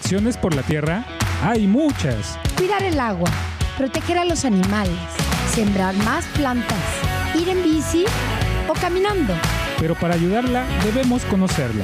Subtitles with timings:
[0.00, 1.04] Acciones por la tierra
[1.42, 2.38] hay muchas.
[2.56, 3.28] Cuidar el agua,
[3.76, 4.96] proteger a los animales,
[5.50, 6.78] sembrar más plantas,
[7.34, 8.04] ir en bici
[8.68, 9.34] o caminando.
[9.80, 11.82] Pero para ayudarla debemos conocerla.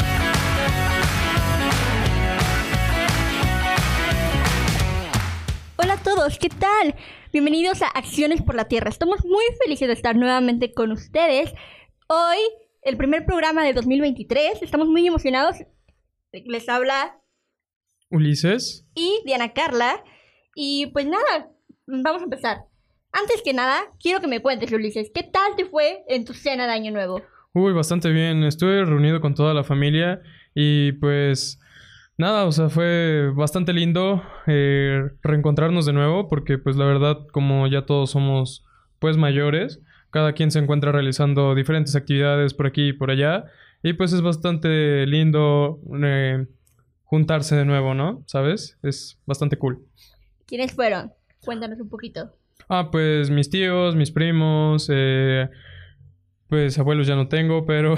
[5.77, 6.95] Hola a todos, ¿qué tal?
[7.33, 8.91] Bienvenidos a Acciones por la Tierra.
[8.91, 11.53] Estamos muy felices de estar nuevamente con ustedes.
[12.07, 12.39] Hoy,
[12.83, 14.63] el primer programa de 2023.
[14.63, 15.57] Estamos muy emocionados.
[16.33, 17.21] Les habla
[18.15, 18.87] Ulises.
[18.95, 20.03] y Diana Carla.
[20.55, 21.51] Y pues nada,
[21.87, 22.59] vamos a empezar.
[23.13, 26.67] Antes que nada, quiero que me cuentes, Ulises, ¿qué tal te fue en tu cena
[26.67, 27.23] de Año Nuevo?
[27.53, 28.43] Uy, bastante bien.
[28.45, 30.21] Estuve reunido con toda la familia
[30.55, 31.61] y pues
[32.17, 37.67] nada, o sea, fue bastante lindo eh, reencontrarnos de nuevo porque pues la verdad como
[37.69, 38.65] ya todos somos
[38.99, 43.45] pues mayores, cada quien se encuentra realizando diferentes actividades por aquí y por allá
[43.83, 46.47] y pues es bastante lindo eh,
[47.15, 48.25] juntarse de nuevo, ¿no?
[48.27, 48.77] ¿Sabes?
[48.83, 49.87] Es bastante cool.
[50.47, 51.13] ¿Quiénes fueron?
[51.45, 52.33] Cuéntanos un poquito.
[52.69, 55.49] Ah, pues mis tíos, mis primos, eh,
[56.49, 57.95] pues abuelos ya no tengo, pero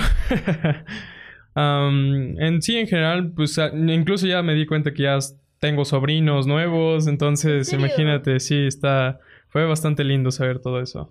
[1.57, 5.19] en sí en general, pues incluso ya me di cuenta que ya
[5.61, 11.11] tengo sobrinos nuevos, entonces imagínate, sí, está, fue bastante lindo saber todo eso.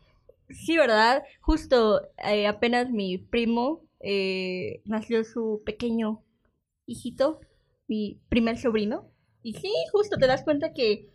[0.51, 1.23] Sí, ¿verdad?
[1.41, 6.21] Justo eh, apenas mi primo eh, nació su pequeño
[6.85, 7.39] hijito,
[7.87, 9.11] mi primer sobrino.
[9.43, 11.09] Y sí, justo te das cuenta que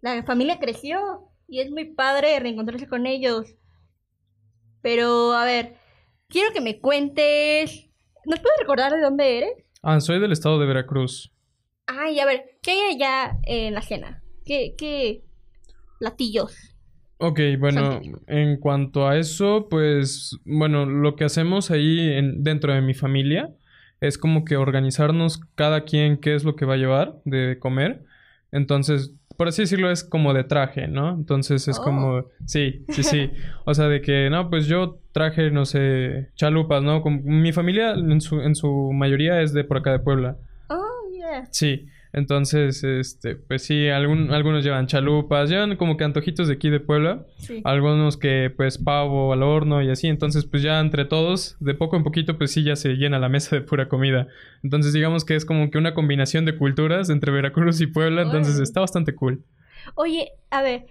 [0.00, 3.54] la familia creció y es muy padre reencontrarse con ellos.
[4.82, 5.76] Pero, a ver,
[6.28, 7.88] quiero que me cuentes.
[8.24, 9.52] ¿Nos puedes recordar de dónde eres?
[9.82, 11.32] Ah, soy del estado de Veracruz.
[11.86, 14.22] Ay, a ver, ¿qué hay allá en la cena?
[14.44, 15.22] ¿Qué, qué
[15.98, 16.56] platillos?
[17.18, 22.82] Ok, bueno, en cuanto a eso, pues, bueno, lo que hacemos ahí en- dentro de
[22.82, 23.48] mi familia
[24.06, 28.02] es como que organizarnos cada quien qué es lo que va a llevar de comer.
[28.52, 31.10] Entonces, por así decirlo, es como de traje, ¿no?
[31.10, 31.82] Entonces es Oh.
[31.82, 33.30] como, sí, sí, sí.
[33.64, 37.02] O sea, de que, no, pues yo traje, no sé, chalupas, ¿no?
[37.02, 40.36] Como- mi familia en su, en su mayoría es de por acá de Puebla.
[40.70, 41.46] Oh, yeah.
[41.50, 46.70] Sí, entonces, este, pues sí, algún, algunos llevan chalupas, llevan como que antojitos de aquí
[46.70, 47.60] de Puebla, Sí.
[47.64, 51.96] algunos que pues pavo al horno y así, entonces pues ya entre todos, de poco
[51.96, 54.26] en poquito, pues sí ya se llena la mesa de pura comida.
[54.64, 58.58] Entonces digamos que es como que una combinación de culturas entre Veracruz y Puebla, entonces
[58.58, 59.44] está bastante cool.
[59.94, 60.86] Oye, a ver,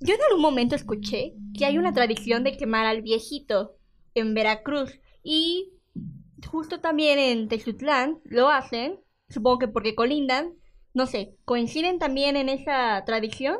[0.00, 3.74] yo en algún momento escuché que hay una tradición de quemar al viejito
[4.14, 5.70] en Veracruz y
[6.46, 10.52] justo también en Texutlán lo hacen, supongo que porque colindan,
[10.98, 13.58] no sé, ¿coinciden también en esa tradición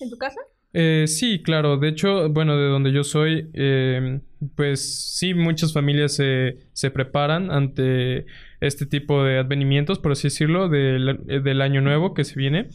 [0.00, 0.40] en tu casa?
[0.72, 1.76] Eh, sí, claro.
[1.76, 4.20] De hecho, bueno, de donde yo soy, eh,
[4.56, 8.26] pues sí, muchas familias se, se preparan ante
[8.60, 12.68] este tipo de advenimientos, por así decirlo, del, eh, año nuevo que se viene.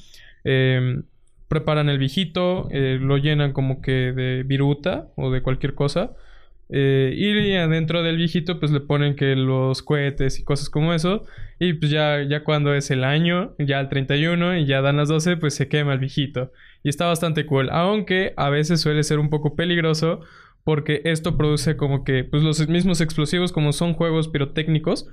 [0.46, 1.02] Eh,
[1.50, 6.14] preparan el viejito, eh, lo llenan como que de viruta o de cualquier cosa.
[6.72, 11.26] Eh, y adentro del viejito, pues le ponen que los cohetes y cosas como eso.
[11.60, 15.10] Y pues ya, ya cuando es el año, ya el 31 y ya dan las
[15.10, 16.52] 12, pues se quema el viejito.
[16.84, 17.70] Y está bastante cool.
[17.72, 20.22] Aunque a veces suele ser un poco peligroso.
[20.64, 25.08] Porque esto produce como que pues los mismos explosivos, como son juegos pirotécnicos,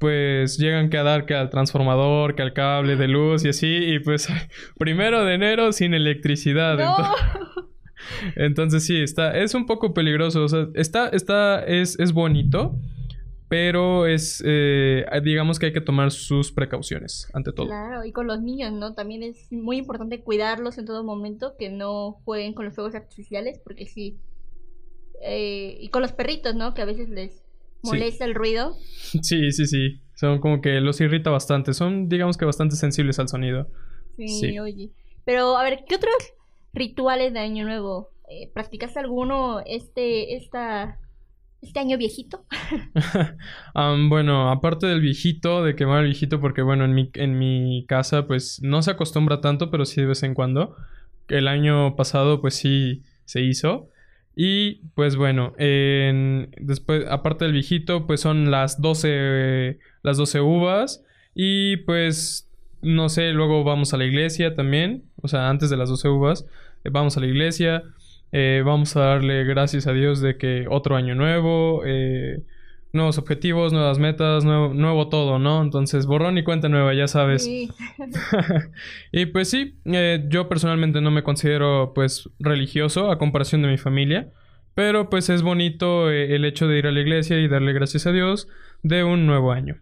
[0.00, 3.68] pues llegan que a dar que al transformador, que al cable de luz y así.
[3.68, 4.26] Y pues
[4.78, 6.78] primero de enero sin electricidad.
[6.78, 6.96] No.
[6.96, 7.14] Ento-
[8.36, 10.44] Entonces sí, está, es un poco peligroso.
[10.44, 12.78] O sea, está, está, es, es bonito.
[13.48, 17.66] Pero es, eh, digamos que hay que tomar sus precauciones ante todo.
[17.66, 18.94] Claro, y con los niños, ¿no?
[18.94, 23.60] También es muy importante cuidarlos en todo momento, que no jueguen con los fuegos artificiales,
[23.62, 24.16] porque sí.
[25.22, 26.72] eh, y con los perritos, ¿no?
[26.74, 27.42] Que a veces les
[27.82, 27.88] Sí.
[27.90, 28.74] molesta el ruido.
[29.22, 30.00] Sí, sí, sí.
[30.14, 31.74] Son como que los irrita bastante.
[31.74, 33.68] Son, digamos que bastante sensibles al sonido.
[34.16, 34.58] Sí, Sí.
[34.60, 34.90] oye.
[35.26, 36.14] Pero, a ver, ¿qué otros
[36.72, 38.10] rituales de Año Nuevo?
[38.28, 40.98] Eh, ¿Practicaste alguno este, esta,
[41.60, 42.44] este año viejito?
[44.08, 48.26] Bueno, aparte del viejito, de quemar el viejito, porque bueno, en mi, en mi casa
[48.26, 50.76] pues no se acostumbra tanto, pero sí de vez en cuando.
[51.28, 53.88] El año pasado pues sí se hizo.
[54.34, 61.04] Y pues bueno, en- después, aparte del viejito, pues son las 12, las 12 uvas.
[61.34, 62.48] Y pues,
[62.82, 65.04] no sé, luego vamos a la iglesia también.
[65.22, 66.48] O sea, antes de las 12 uvas, eh,
[66.90, 67.82] vamos a la iglesia.
[68.32, 72.42] eh, vamos a darle gracias a Dios de que otro año nuevo, eh,
[72.92, 75.62] nuevos objetivos, nuevas metas, nuevo, nuevo todo, ¿no?
[75.62, 77.44] Entonces, borrón y cuenta nueva, ya sabes.
[77.44, 77.70] Sí.
[79.12, 83.78] y pues sí, eh, yo personalmente no me considero pues religioso a comparación de mi
[83.78, 84.30] familia,
[84.74, 88.06] pero pues es bonito eh, el hecho de ir a la iglesia y darle gracias
[88.06, 88.48] a Dios
[88.82, 89.80] de un nuevo año.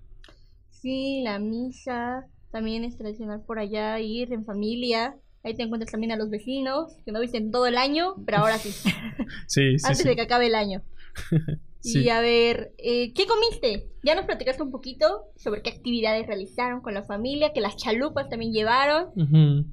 [0.70, 2.26] Sí, la misa.
[2.52, 5.14] También es tradicional por allá ir en familia.
[5.42, 8.58] Ahí te encuentras también a los vecinos, que no visten todo el año, pero ahora
[8.58, 8.70] sí.
[9.46, 10.08] Sí, sí, Antes sí.
[10.08, 10.82] de que acabe el año.
[11.82, 12.00] Sí.
[12.00, 13.88] Y a ver, eh, ¿qué comiste?
[14.02, 18.28] Ya nos platicaste un poquito sobre qué actividades realizaron con la familia, que las chalupas
[18.28, 19.06] también llevaron.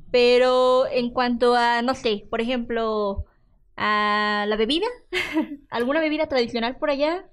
[0.10, 3.26] Pero en cuanto a, no sé, por ejemplo,
[3.76, 4.88] a la bebida,
[5.70, 7.26] ¿alguna bebida tradicional por allá?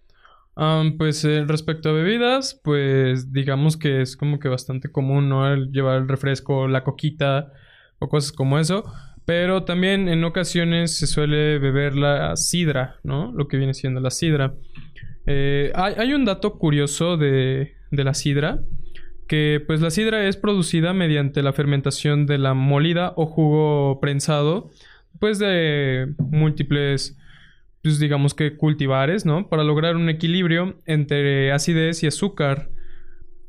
[0.56, 5.52] Am, pues eh, respecto a bebidas, pues digamos que es como que bastante común, ¿no?
[5.52, 7.52] El llevar el refresco, la coquita
[8.08, 8.84] cosas como eso.
[9.26, 13.32] Pero también en ocasiones se suele beber la sidra, ¿no?
[13.32, 14.54] Lo que viene siendo la sidra.
[15.26, 18.60] Eh, hay, hay un dato curioso de, de la sidra,
[19.26, 24.70] que pues la sidra es producida mediante la fermentación de la molida o jugo prensado,
[25.18, 27.16] pues de múltiples
[27.84, 29.48] pues digamos que cultivares, ¿no?
[29.50, 32.70] Para lograr un equilibrio entre acidez y azúcar.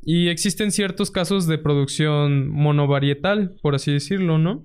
[0.05, 4.63] Y existen ciertos casos de producción monovarietal, por así decirlo, ¿no?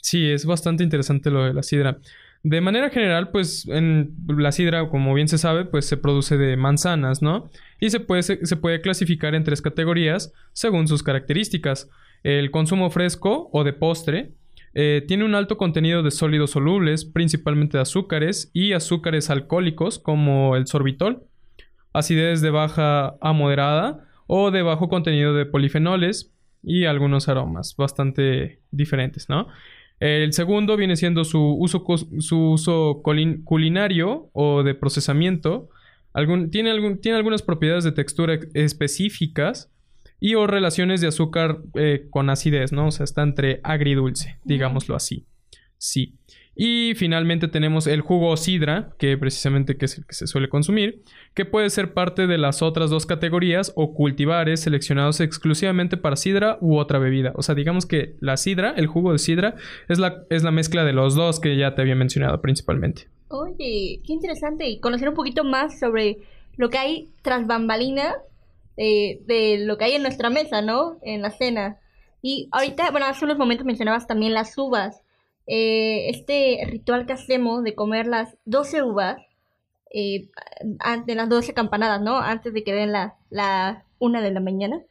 [0.00, 1.98] Sí, es bastante interesante lo de la sidra.
[2.44, 6.56] De manera general, pues en la sidra, como bien se sabe, pues se produce de
[6.56, 7.50] manzanas, ¿no?
[7.80, 11.90] Y se puede, se, puede clasificar en tres categorías según sus características.
[12.22, 14.32] El consumo fresco o de postre,
[14.74, 20.54] eh, tiene un alto contenido de sólidos solubles, principalmente de azúcares y azúcares alcohólicos como
[20.54, 21.24] el sorbitol,
[21.92, 26.32] acidez de baja a moderada o de bajo contenido de polifenoles
[26.62, 29.48] y algunos aromas bastante diferentes, ¿no?
[30.00, 31.84] El segundo viene siendo su uso,
[32.18, 33.02] su uso
[33.44, 35.68] culinario o de procesamiento.
[36.50, 39.70] Tiene, algún- tiene algunas propiedades de textura ex- específicas
[40.20, 42.88] y o relaciones de azúcar eh, con acidez, ¿no?
[42.88, 45.26] O sea, está entre agridulce, digámoslo así.
[45.76, 46.14] Sí.
[46.56, 51.02] Y finalmente tenemos el jugo sidra, que precisamente que es el que se suele consumir,
[51.34, 56.58] que puede ser parte de las otras dos categorías o cultivares seleccionados exclusivamente para sidra
[56.60, 57.32] u otra bebida.
[57.34, 59.56] O sea, digamos que la sidra, el jugo de sidra,
[59.88, 63.08] es la, es la mezcla de los dos que ya te había mencionado principalmente.
[63.28, 64.78] Oye, qué interesante.
[64.80, 66.18] Conocer un poquito más sobre
[66.56, 68.14] lo que hay tras bambalinas
[68.76, 70.98] eh, de lo que hay en nuestra mesa, ¿no?
[71.02, 71.78] En la cena.
[72.22, 75.03] Y ahorita, bueno, hace unos momentos mencionabas también las uvas.
[75.46, 79.20] Eh, este ritual que hacemos de comer las 12 uvas
[79.92, 80.28] eh,
[80.80, 82.18] antes las 12 campanadas, ¿no?
[82.18, 84.82] Antes de que den la, la una de la mañana.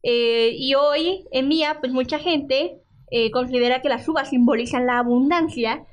[0.02, 2.76] Eh, y hoy en día, pues mucha gente
[3.10, 5.86] eh, considera que las uvas simbolizan la abundancia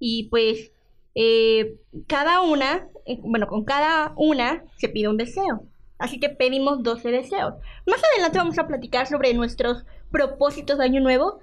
[0.00, 0.72] y pues
[1.14, 1.76] eh,
[2.08, 2.88] cada una,
[3.20, 5.62] bueno, con cada una se pide un deseo.
[6.00, 7.54] Así que pedimos 12 deseos.
[7.86, 11.38] Más adelante vamos a platicar sobre nuestros propósitos de año nuevo.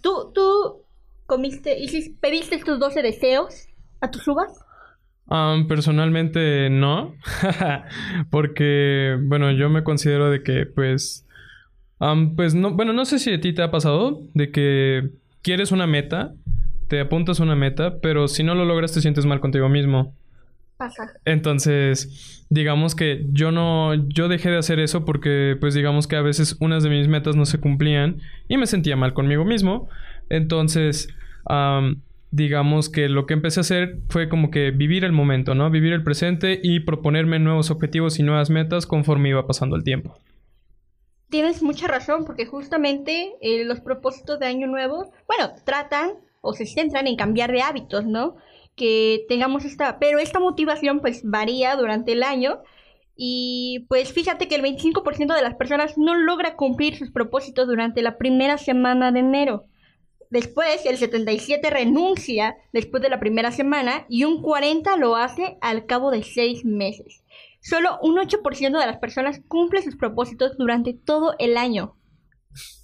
[0.00, 0.84] ¿Tú, tú
[1.26, 1.76] comiste,
[2.20, 3.66] pediste tus 12 deseos
[4.00, 4.64] a tus uvas?
[5.28, 7.14] Am, personalmente no,
[8.30, 11.24] porque bueno, yo me considero de que pues,
[12.36, 15.10] pues no, bueno, no sé si a ti te ha pasado de que
[15.42, 16.34] quieres una meta,
[16.88, 20.12] te apuntas a una meta, pero si no lo logras te sientes mal contigo mismo.
[20.76, 21.12] Pasa.
[21.24, 26.22] Entonces, digamos que yo no, yo dejé de hacer eso porque, pues, digamos que a
[26.22, 29.88] veces unas de mis metas no se cumplían y me sentía mal conmigo mismo.
[30.30, 31.08] Entonces,
[31.44, 35.70] am, digamos que lo que empecé a hacer fue como que vivir el momento, ¿no?
[35.70, 40.16] Vivir el presente y proponerme nuevos objetivos y nuevas metas conforme iba pasando el tiempo.
[41.28, 46.66] Tienes mucha razón, porque justamente eh, los propósitos de Año Nuevo, bueno, tratan o se
[46.66, 48.36] centran en cambiar de hábitos, ¿no?
[48.80, 52.62] que tengamos esta, pero esta motivación pues varía durante el año
[53.14, 58.00] y pues fíjate que el 25% de las personas no logra cumplir sus propósitos durante
[58.00, 59.66] la primera semana de enero.
[60.30, 65.86] Después, el 77 renuncia después de la primera semana y un 40 lo hace al
[65.86, 67.24] cabo de seis meses.
[67.60, 71.96] Solo un 8% de las personas cumple sus propósitos durante todo el año.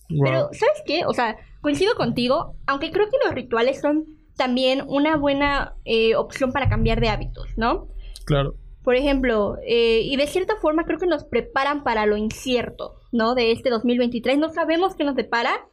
[0.09, 1.05] Pero, ¿sabes qué?
[1.07, 6.53] O sea, coincido contigo, aunque creo que los rituales son también una buena eh, opción
[6.53, 7.89] para cambiar de hábitos, ¿no?
[8.25, 8.55] Claro.
[8.85, 13.35] Por ejemplo, eh, y de cierta forma creo que nos preparan para lo incierto, ¿no?
[13.35, 14.39] De este 2023.
[14.39, 15.67] No sabemos qué nos depara.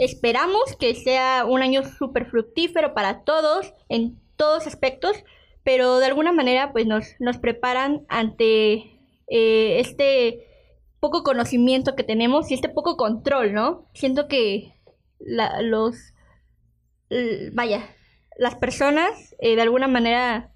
[0.00, 5.24] Esperamos que sea un año súper fructífero para todos, en todos aspectos,
[5.62, 10.46] pero de alguna manera pues nos, nos preparan ante eh, este
[11.00, 13.88] poco conocimiento que tenemos y este poco control, ¿no?
[13.92, 14.72] Siento que
[15.60, 15.96] los,
[17.52, 17.84] vaya,
[18.38, 20.52] las personas eh, de alguna manera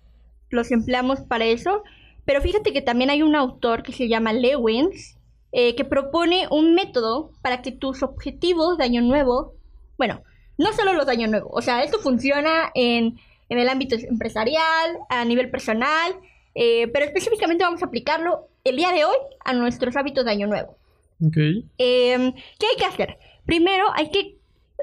[0.51, 1.83] los empleamos para eso,
[2.25, 5.16] pero fíjate que también hay un autor que se llama Lewins,
[5.59, 9.55] eh, que propone un método para que tus objetivos de año nuevo,
[9.97, 10.21] bueno,
[10.59, 14.99] no solo los de año nuevo, o sea, esto funciona en, en el ámbito empresarial,
[15.09, 16.15] a nivel personal,
[16.55, 20.47] eh, pero específicamente vamos a aplicarlo el día de hoy a nuestros hábitos de año
[20.47, 20.77] nuevo.
[21.23, 23.17] Em, ¿Qué hay que hacer?
[23.47, 24.37] Primero hay que,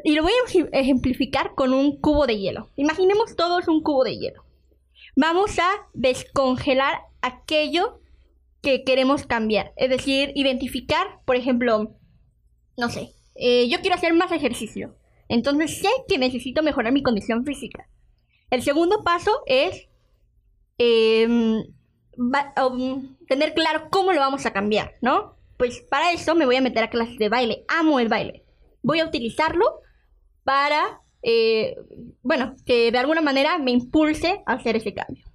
[0.04, 2.70] y lo voy a ejemplificar con un cubo de hielo.
[2.78, 4.44] Imaginemos todos un cubo de hielo.
[5.16, 8.00] Vamos a descongelar aquello
[8.64, 9.74] que queremos cambiar.
[9.76, 11.96] Es decir, identificar, por ejemplo,
[12.78, 14.98] no sé, eh, yo quiero hacer más ejercicio.
[15.30, 17.88] Entonces sé que necesito mejorar mi condición física.
[18.50, 19.90] El segundo paso es
[20.80, 21.64] em,
[22.18, 25.38] um, tener claro cómo lo vamos a cambiar, ¿no?
[25.58, 27.66] Pues para eso me voy a meter a clases de baile.
[27.68, 28.44] Amo el baile.
[28.82, 29.66] Voy a utilizarlo
[30.44, 31.76] para eh,
[32.22, 35.26] bueno, que de alguna manera me impulse a hacer ese cambio.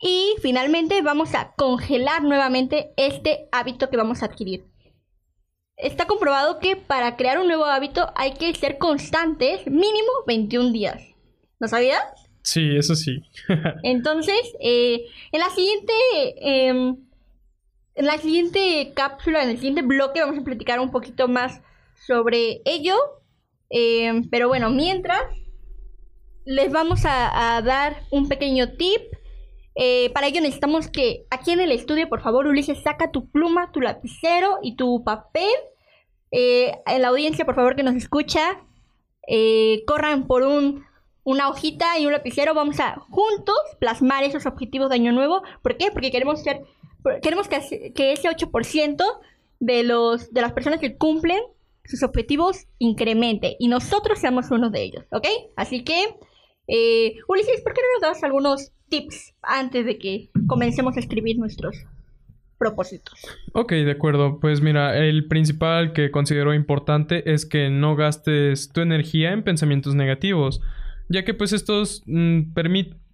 [0.00, 4.64] Y finalmente vamos a congelar nuevamente este hábito que vamos a adquirir.
[5.76, 11.02] Está comprobado que para crear un nuevo hábito hay que ser constantes mínimo 21 días.
[11.60, 12.02] ¿No sabías?
[12.42, 13.22] Sí, eso sí.
[13.82, 15.92] Entonces, eh, en la siguiente...
[16.36, 16.96] Em,
[17.94, 21.60] en la siguiente cápsula, en el siguiente bloque, vamos a platicar un poquito más
[22.06, 22.94] sobre ello
[23.70, 25.22] eh, pero bueno, mientras
[26.44, 29.02] les vamos a, dar un pequeño tip.
[29.80, 33.70] Eh, para ello necesitamos que aquí en el estudio, por favor, Ulises, saca tu pluma,
[33.72, 35.54] tu lapicero y tu papel.
[36.32, 38.60] Eh, en la audiencia, por favor, que nos escucha,
[39.86, 40.84] corran por un,
[41.22, 42.54] una hojita y un lapicero.
[42.54, 45.42] Vamos a juntos plasmar esos objetivos de Año Nuevo.
[45.62, 45.90] ¿Por qué?
[45.92, 46.62] Porque queremos ser,
[47.22, 49.04] queremos que, que ese 8%
[49.60, 51.40] de, los, de las personas que cumplen
[51.84, 55.26] sus objetivos incremente y nosotros seamos uno de ellos, ¿ok?
[55.56, 56.16] Así que,
[56.68, 61.38] eh, Ulises, ¿por qué no nos das algunos tips antes de que comencemos a escribir
[61.38, 61.76] nuestros
[62.58, 63.18] propósitos?
[63.52, 64.38] Ok, de acuerdo.
[64.40, 69.94] Pues mira, el principal que considero importante es que no gastes tu energía en pensamientos
[69.94, 70.60] negativos,
[71.08, 72.52] ya que pues estos mm,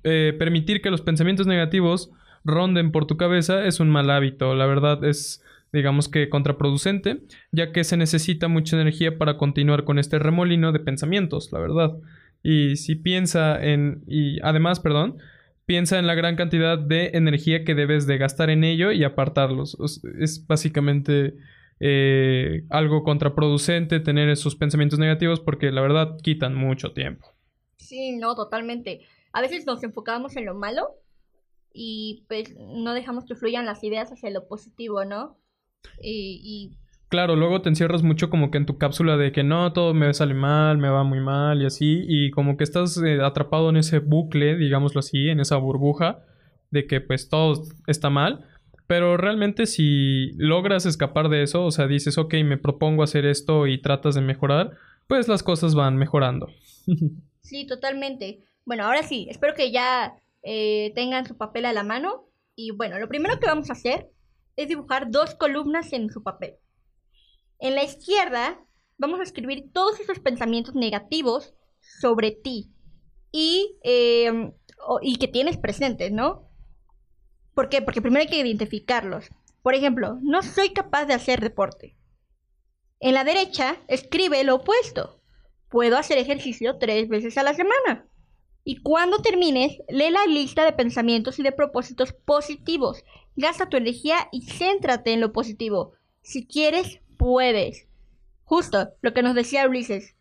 [0.04, 2.10] eh, permitir que los pensamientos negativos
[2.44, 4.54] ronden por tu cabeza es un mal hábito.
[4.54, 5.42] La verdad es
[5.74, 10.78] digamos que contraproducente, ya que se necesita mucha energía para continuar con este remolino de
[10.78, 11.96] pensamientos, la verdad.
[12.44, 15.18] Y si piensa en, y además, perdón,
[15.66, 19.76] piensa en la gran cantidad de energía que debes de gastar en ello y apartarlos.
[20.20, 21.34] Es básicamente
[21.80, 27.26] eh, algo contraproducente tener esos pensamientos negativos porque la verdad quitan mucho tiempo.
[27.78, 29.00] Sí, no, totalmente.
[29.32, 30.90] A veces nos enfocamos en lo malo
[31.72, 35.38] y pues no dejamos que fluyan las ideas hacia lo positivo, ¿no?
[36.00, 36.76] Y,
[37.14, 40.12] Claro, luego te encierras mucho como que en tu cápsula de que no, todo me
[40.14, 43.76] sale mal, me va muy mal y así, y como que estás eh, atrapado en
[43.76, 46.24] ese bucle, digámoslo así, en esa burbuja
[46.72, 48.44] de que pues todo está mal,
[48.88, 53.68] pero realmente si logras escapar de eso, o sea, dices, ok, me propongo hacer esto
[53.68, 54.72] y tratas de mejorar,
[55.06, 56.48] pues las cosas van mejorando.
[57.42, 58.42] sí, totalmente.
[58.64, 62.24] Bueno, ahora sí, espero que ya eh, tengan su papel a la mano.
[62.56, 64.10] Y bueno, lo primero que vamos a hacer
[64.56, 66.56] es dibujar dos columnas en su papel.
[67.64, 68.62] En la izquierda
[68.98, 72.70] vamos a escribir todos esos pensamientos negativos sobre ti
[73.32, 74.52] y, em,
[75.00, 76.46] y que tienes presentes, ¿no?
[77.54, 77.80] ¿Por qué?
[77.80, 79.30] Porque primero hay que identificarlos.
[79.62, 81.96] Por ejemplo, no soy capaz de hacer deporte.
[83.00, 85.22] En la derecha escribe lo opuesto.
[85.70, 88.06] Puedo hacer ejercicio tres veces a la semana.
[88.62, 93.04] Y cuando termines, lee la lista de pensamientos y de propósitos positivos
[93.36, 95.94] Gasta tu energía y céntrate en lo positivo.
[96.22, 97.86] Si quieres, puedes.
[98.44, 100.14] Justo lo que nos decía Ulises.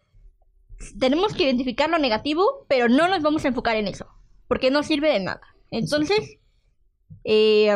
[0.99, 4.07] Tenemos que identificar lo negativo, pero no nos vamos a enfocar en eso.
[4.47, 5.41] porque no sirve de nada.
[5.71, 6.37] Entonces,
[7.23, 7.71] eh,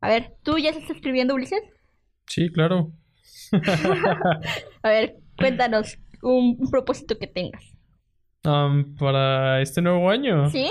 [0.00, 1.60] a ver, ¿tú ya estás escribiendo, Ulises?
[2.26, 2.92] Sí, claro.
[4.82, 7.62] A ver, cuéntanos un, un propósito que tengas.
[8.44, 10.48] Am, para este nuevo año.
[10.50, 10.70] ¿Sí?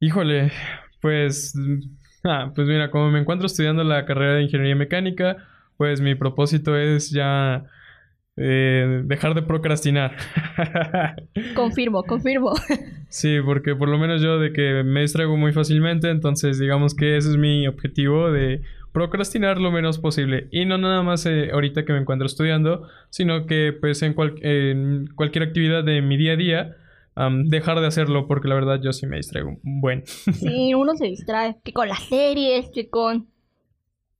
[0.00, 0.52] Híjole,
[1.00, 1.54] pues,
[2.24, 5.36] ah, pues mira, como me encuentro estudiando la carrera de ingeniería mecánica,
[5.76, 7.64] pues mi propósito es ya
[8.36, 10.16] eh, dejar de procrastinar.
[11.54, 12.52] Confirmo, confirmo.
[13.08, 17.16] Sí, porque por lo menos yo de que me distraigo muy fácilmente, entonces digamos que
[17.16, 18.62] ese es mi objetivo de
[18.92, 20.48] procrastinar lo menos posible.
[20.50, 24.34] Y no nada más eh, ahorita que me encuentro estudiando, sino que pues en, cual-
[24.42, 26.76] en cualquier actividad de mi día a día,
[27.14, 30.04] am, dejar de hacerlo, porque la verdad yo sí me distraigo un buen.
[30.06, 31.56] Sí, uno se distrae.
[31.64, 33.26] Que con las series, que con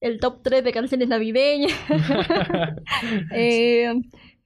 [0.04, 1.72] el top 3 de canciones navideñas.
[3.32, 3.92] Eh,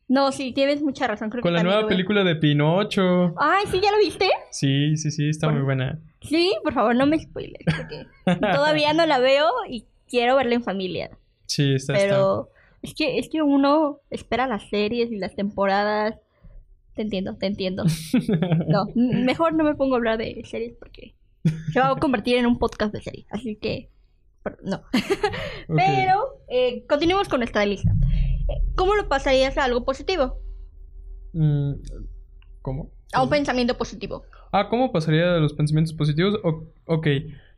[0.06, 1.28] no, sí, tienes mucha razón.
[1.30, 3.34] Creo Con que la nueva película de Pinocho.
[3.36, 4.28] Ay, sí, ¿ya lo viste?
[4.50, 6.00] Sí, sí, sí, está muy buena.
[6.22, 7.62] Sí, por favor, no me spoiles.
[7.64, 8.06] Porque
[8.40, 11.10] todavía no la veo y quiero verla en familia.
[11.46, 12.06] Sí, está, está.
[12.06, 12.50] Pero
[12.80, 16.14] es que, es que uno espera las series y las temporadas.
[16.94, 17.84] Te entiendo, te entiendo.
[18.68, 21.14] No, mejor no me pongo a hablar de series porque
[21.72, 23.26] se va a convertir en un podcast de series.
[23.30, 23.90] Así que,
[24.62, 24.82] no.
[25.76, 27.92] Pero eh, continuemos con nuestra lista.
[28.76, 30.38] ¿Cómo lo pasarías a algo positivo?
[31.32, 31.72] Mm,
[32.62, 32.90] ¿Cómo?
[33.12, 36.38] A un pensamiento positivo, Ah, ¿cómo pasaría de los pensamientos positivos?
[36.44, 37.06] O- ok.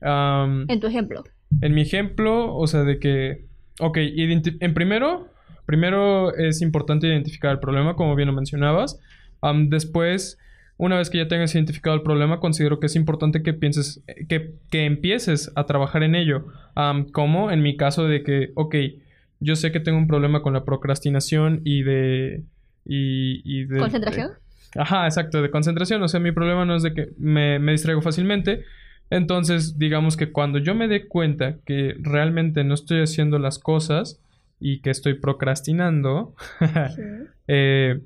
[0.03, 1.23] en tu ejemplo.
[1.61, 3.47] en mi ejemplo, o sea, de que...
[3.81, 5.29] Ok, en primero,
[5.67, 8.99] primero es importante identificar el problema, como bien lo mencionabas.
[9.69, 10.39] Después,
[10.81, 14.27] una vez que ya tengas identificado el problema, considero que es importante que pienses, eh,
[14.29, 16.47] que, que empieces a trabajar en ello.
[16.75, 18.75] Am, como en mi caso de que, ok,
[19.41, 22.43] yo sé que tengo un problema con la procrastinación y de...
[22.87, 24.31] Y, y de ¿Concentración?
[24.75, 26.03] Ajá, exacto, de concentración.
[26.03, 28.65] O sea, mi problema no es de que me, me distraigo fácilmente.
[29.11, 34.19] Entonces, digamos que cuando yo me dé cuenta que realmente no estoy haciendo las cosas
[34.61, 36.35] y que estoy procrastinando,
[36.97, 37.03] Sí.
[37.49, 38.01] eh,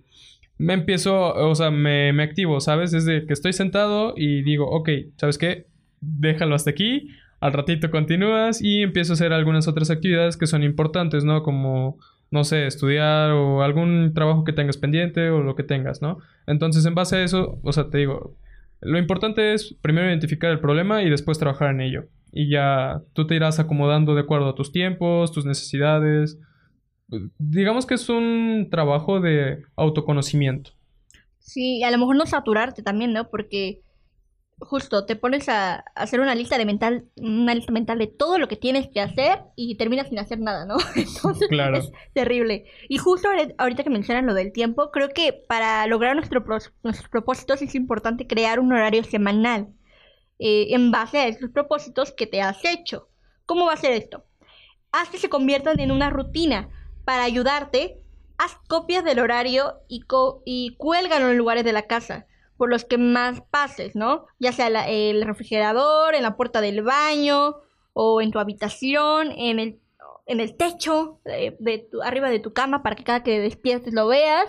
[0.59, 2.93] me empiezo, o sea, me, me activo, ¿sabes?
[2.93, 5.67] Desde que estoy sentado y digo, ok, ¿sabes qué?
[6.01, 10.63] Déjalo hasta aquí, al ratito continúas y empiezo a hacer algunas otras actividades que son
[10.63, 11.43] importantes, ¿no?
[11.43, 11.99] Como,
[12.31, 16.19] no sé, estudiar o algún trabajo que tengas pendiente o lo que tengas, ¿no?
[16.47, 18.37] Entonces, en base a eso, o sea, te digo,
[18.81, 22.05] lo importante es primero identificar el problema y después trabajar en ello.
[22.33, 26.39] Y ya tú te irás acomodando de acuerdo a tus tiempos, tus necesidades.
[27.39, 30.73] Digamos que es un trabajo de autoconocimiento.
[31.39, 33.29] Sí, y a lo mejor no saturarte también, ¿no?
[33.31, 33.83] Porque
[34.61, 38.39] justo te pones a, a hacer una lista de mental, una lista mental de todo
[38.39, 40.77] lo que tienes que hacer y terminas sin hacer nada, ¿no?
[40.97, 41.79] Entonces Claro.
[41.79, 42.67] es terrible.
[42.89, 46.45] Y justo ahori- ahorita que mencionan lo del tiempo, creo que para lograr nuestro
[46.85, 49.69] nuestros propósitos es importante crear un horario semanal
[50.39, 53.09] eh, en base a esos propósitos que te has hecho.
[53.47, 54.27] ¿Cómo va a ser esto?
[54.93, 56.69] Haz que se conviertan en una rutina
[57.05, 57.99] para ayudarte.
[58.39, 60.77] Haz copias del horario y, co- y
[61.31, 64.27] en lugares de la casa por los que más pases, ¿no?
[64.39, 67.57] Ya sea la- el refrigerador, en la puerta del baño
[67.93, 69.81] o en tu habitación, en el,
[70.57, 71.21] techo,
[72.03, 74.49] arriba de tu cama para que cada que despiertes lo veas.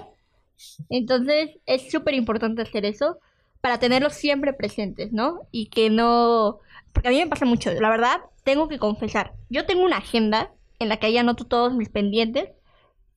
[0.89, 3.19] Entonces es súper importante hacer eso
[3.61, 5.47] para tenerlos siempre presentes, ¿no?
[5.51, 6.59] Y que no...
[6.93, 9.33] Porque a mí me pasa mucho, la verdad, tengo que confesar.
[9.49, 12.49] Yo tengo una agenda en la que ahí anoto todos mis pendientes,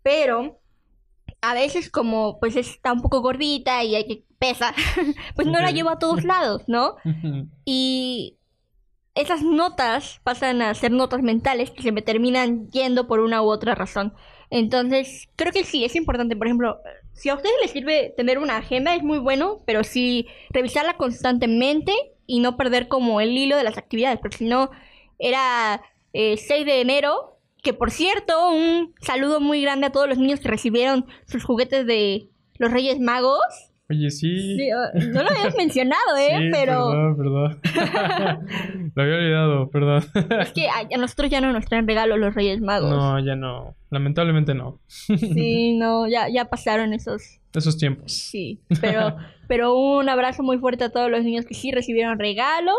[0.03, 0.61] pero
[1.41, 4.75] a veces como pues está un poco gordita y hay que pesa,
[5.35, 6.97] pues no la llevo a todos lados, ¿no?
[7.65, 8.39] Y
[9.15, 13.47] esas notas pasan a ser notas mentales que se me terminan yendo por una u
[13.47, 14.15] otra razón.
[14.51, 16.37] Entonces, creo que sí, es importante.
[16.37, 16.79] Por ejemplo,
[17.13, 21.93] si a ustedes les sirve tener una agenda, es muy bueno, pero sí revisarla constantemente
[22.27, 24.71] y no perder como el hilo de las actividades, porque si no,
[25.19, 27.38] era eh, 6 de enero,
[27.69, 31.87] que por cierto, un saludo muy grande a todos los niños que recibieron sus juguetes
[31.87, 33.45] de los Reyes Magos.
[33.91, 34.57] Oye, sí.
[34.57, 34.71] Sí,
[35.13, 36.39] no lo habías mencionado, ¿eh?
[36.39, 37.15] Sí, pero...
[37.15, 37.61] Perdón, perdón.
[38.95, 40.03] Lo había olvidado, perdón.
[40.41, 42.89] Es que a, a nosotros ya no nos traen regalos los Reyes Magos.
[42.89, 43.77] No, ya no.
[43.91, 44.81] Lamentablemente no.
[44.87, 47.39] Sí, no, ya, ya pasaron esos.
[47.53, 48.11] Esos tiempos.
[48.15, 48.63] Sí.
[48.81, 49.15] Pero,
[49.47, 52.79] pero un abrazo muy fuerte a todos los niños que sí recibieron regalos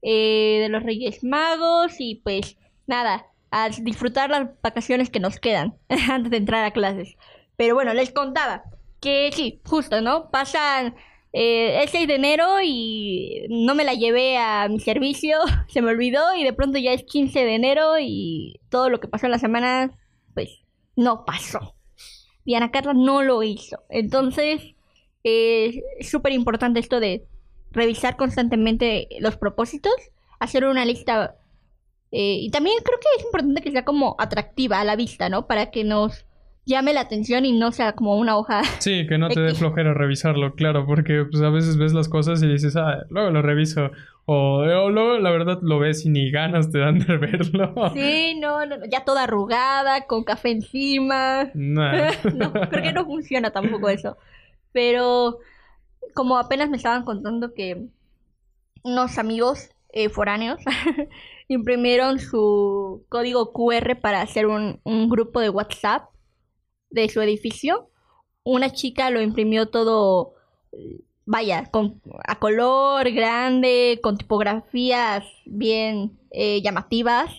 [0.00, 1.96] eh, de los Reyes Magos.
[1.98, 2.56] Y pues
[2.86, 5.76] nada, a disfrutar las vacaciones que nos quedan
[6.10, 7.16] antes de entrar a clases.
[7.56, 8.64] Pero bueno, les contaba
[9.00, 10.30] que sí, justo, ¿no?
[10.30, 10.96] Pasan
[11.32, 15.38] eh, el 6 de enero y no me la llevé a mi servicio,
[15.68, 19.08] se me olvidó y de pronto ya es 15 de enero y todo lo que
[19.08, 19.96] pasó en la semana,
[20.34, 20.62] pues
[20.96, 21.74] no pasó.
[22.44, 23.82] Diana Carla no lo hizo.
[23.88, 24.74] Entonces,
[25.24, 27.26] eh, es súper importante esto de
[27.70, 29.94] revisar constantemente los propósitos,
[30.40, 31.36] hacer una lista.
[32.12, 35.46] Eh, y también creo que es importante que sea como atractiva a la vista, ¿no?
[35.46, 36.26] Para que nos
[36.64, 38.62] llame la atención y no sea como una hoja.
[38.80, 42.42] Sí, que no te dé flojera revisarlo, claro, porque pues a veces ves las cosas
[42.42, 43.90] y dices, ah, luego lo reviso.
[44.26, 47.74] O, o luego la verdad lo ves y ni ganas te dan de verlo.
[47.94, 51.50] Sí, no, no, no, ya toda arrugada, con café encima.
[51.54, 52.10] Nah.
[52.34, 54.18] no, creo que no funciona tampoco eso.
[54.72, 55.38] Pero
[56.14, 57.86] como apenas me estaban contando que
[58.82, 60.60] unos amigos eh, foráneos
[61.54, 66.08] imprimieron su código QR para hacer un, un grupo de WhatsApp
[66.90, 67.88] de su edificio.
[68.44, 70.34] Una chica lo imprimió todo,
[71.24, 77.30] vaya, con, a color, grande, con tipografías bien eh, llamativas.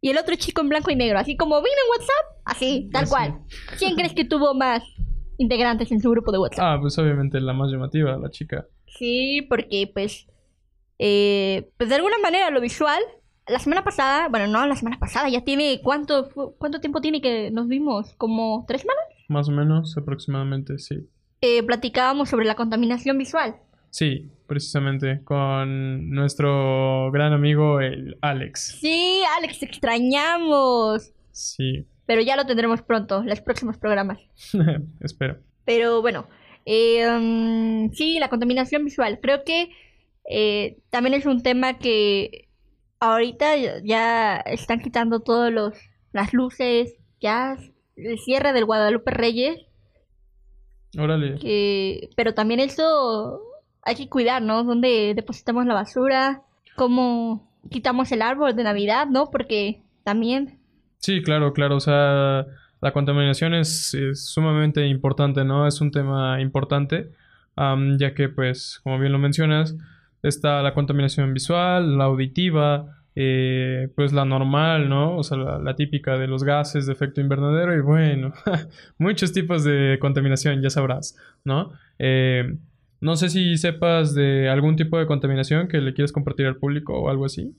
[0.00, 3.04] Y el otro chico en blanco y negro, así como vino en WhatsApp, así, tal
[3.04, 3.10] Así.
[3.10, 3.38] cual.
[3.78, 4.82] ¿Quién crees que tuvo más
[5.36, 6.64] integrantes en su grupo de WhatsApp?
[6.64, 8.66] Ah, pues obviamente la más llamativa, la chica.
[8.86, 10.26] Sí, porque pues,
[10.98, 13.00] eh, pues de alguna manera lo visual,
[13.50, 17.50] la semana pasada, bueno, no la semana pasada, ya tiene, ¿cuánto, cuánto tiempo tiene que
[17.50, 18.14] nos vimos?
[18.14, 19.04] ¿Como tres semanas?
[19.28, 21.08] Más o menos, aproximadamente, sí.
[21.40, 23.56] Eh, platicábamos sobre la contaminación visual.
[23.90, 28.78] Sí, precisamente, con nuestro gran amigo, el Alex.
[28.80, 31.12] Sí, Alex, te extrañamos.
[31.32, 34.18] Sí, Pero ya lo tendremos pronto, los próximos programas.
[35.00, 35.38] espero.
[35.64, 36.26] Pero bueno,
[36.66, 39.18] eh, mm, sí, la contaminación visual.
[39.20, 39.70] Creo que
[40.28, 42.49] eh, también es un tema que
[43.00, 45.74] ahorita ya- están quitando todos los
[46.12, 47.56] las luces, ya
[47.96, 49.60] el cierre del Guadalupe Reyes,
[50.98, 51.36] Órale.
[51.38, 53.40] que pero también eso
[53.82, 54.64] hay que cuidar, ¿no?
[54.64, 56.42] Dónde depositamos la basura,
[56.76, 59.30] cómo quitamos el árbol de Navidad, ¿no?
[59.30, 60.58] Porque también
[60.98, 61.76] Sí, claro, claro.
[61.76, 62.44] O sea,
[62.82, 65.66] la contaminación es, es sumamente importante, ¿no?
[65.66, 67.10] Es un tema importante,
[67.56, 69.74] am, ya que, pues, como bien lo mencionas,
[70.22, 75.16] está la contaminación visual, la auditiva, eh, pues la normal, ¿no?
[75.16, 78.32] O sea, la, la típica de los gases de efecto invernadero y bueno,
[78.98, 81.72] muchos tipos de contaminación, ya sabrás, ¿no?
[81.98, 82.56] Eh,
[83.00, 86.94] no sé si sepas de algún tipo de contaminación que le quieres compartir al público
[86.94, 87.54] o algo así.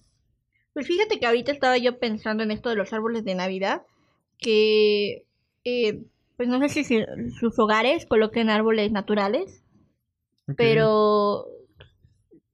[0.73, 3.81] Pues fíjate que ahorita estaba yo pensando en esto de los árboles de Navidad,
[4.37, 5.25] que
[5.65, 6.03] eh,
[6.37, 7.03] pues no sé si
[7.39, 9.63] sus hogares coloquen árboles naturales,
[10.55, 11.45] pero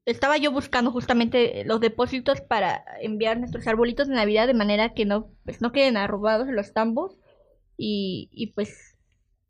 [0.07, 5.05] estaba yo buscando justamente los depósitos para enviar nuestros arbolitos de Navidad de manera que
[5.05, 7.17] no, pues no queden arrobados en los tambos
[7.75, 8.97] y, y pues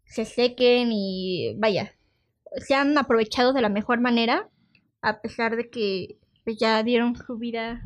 [0.05, 1.93] se sequen y vaya,
[2.55, 4.49] sean aprovechados de la mejor manera,
[5.03, 7.83] a pesar de que pues, ya dieron su vida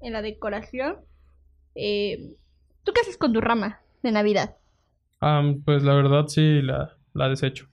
[0.00, 0.98] en la decoración.
[1.74, 2.36] Eh,
[2.84, 4.56] ¿Tú qué haces con tu rama de Navidad?
[5.18, 7.66] Am, pues la verdad sí, la, la desecho.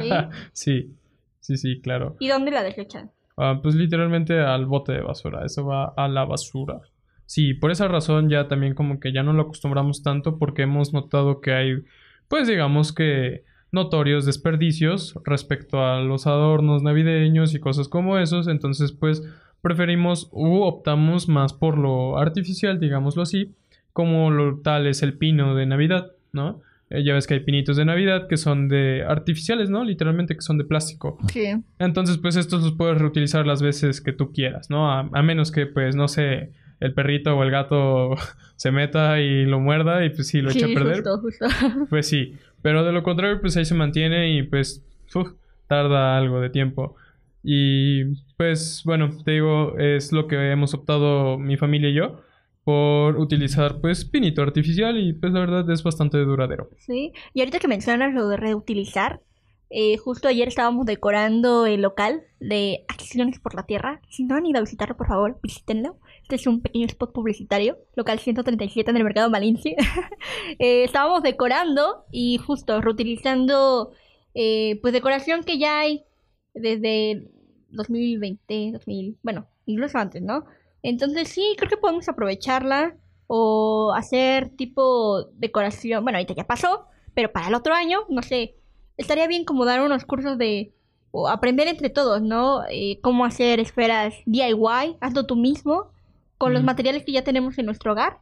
[0.00, 0.10] ¿Sí?
[0.52, 0.96] sí,
[1.38, 2.16] sí, sí, claro.
[2.18, 3.12] ¿Y dónde la desechan?
[3.40, 6.80] Ah, pues literalmente al bote de basura, eso va a la basura.
[7.24, 10.92] Sí, por esa razón ya también como que ya no lo acostumbramos tanto porque hemos
[10.92, 11.84] notado que hay,
[12.26, 18.90] pues digamos que notorios desperdicios respecto a los adornos navideños y cosas como esos, entonces
[18.92, 19.22] pues
[19.62, 23.54] preferimos u optamos más por lo artificial, digámoslo así,
[23.92, 26.60] como lo tal es el pino de Navidad, ¿no?
[26.90, 29.84] Eh, ya ves que hay pinitos de Navidad que son de artificiales, ¿no?
[29.84, 31.18] Literalmente que son de plástico.
[31.32, 31.46] Sí.
[31.78, 34.90] Entonces, pues estos los puedes reutilizar las veces que tú quieras, ¿no?
[34.90, 38.14] A, a menos que, pues, no sé, el perrito o el gato
[38.56, 41.02] se meta y lo muerda y pues sí, lo eche a perder.
[41.02, 41.46] justo, justo.
[41.90, 42.34] Pues sí.
[42.62, 45.32] Pero de lo contrario, pues ahí se mantiene y pues uf,
[45.66, 46.96] tarda algo de tiempo.
[47.42, 48.04] Y
[48.36, 52.20] pues bueno, te digo, es lo que hemos optado mi familia y yo
[52.68, 56.68] por utilizar pues pinito artificial y pues la verdad es bastante duradero.
[56.76, 57.12] Sí.
[57.32, 59.22] Y ahorita que mencionas lo de reutilizar,
[59.70, 64.02] eh, justo ayer estábamos decorando el local de Acciones por la Tierra.
[64.10, 65.96] Si no han ido a visitarlo, por favor, visítenlo.
[66.20, 69.74] Este es un pequeño spot publicitario, local 137 en el mercado Malinche.
[70.58, 73.92] Eh, estábamos decorando y justo reutilizando
[74.34, 76.04] eh, pues decoración que ya hay
[76.52, 77.30] desde
[77.70, 80.44] 2020, 2000, bueno, incluso antes, ¿no?
[80.82, 86.02] Entonces sí, creo que podemos aprovecharla o hacer tipo decoración.
[86.04, 88.54] Bueno, ahorita ya pasó, pero para el otro año, no sé,
[88.96, 90.72] estaría bien como dar unos cursos de
[91.10, 92.62] o aprender entre todos, ¿no?
[92.70, 95.90] Eh, cómo hacer esferas DIY, hazlo tú mismo
[96.36, 96.66] con los Mm.
[96.66, 98.18] materiales que ya tenemos en nuestro hogar.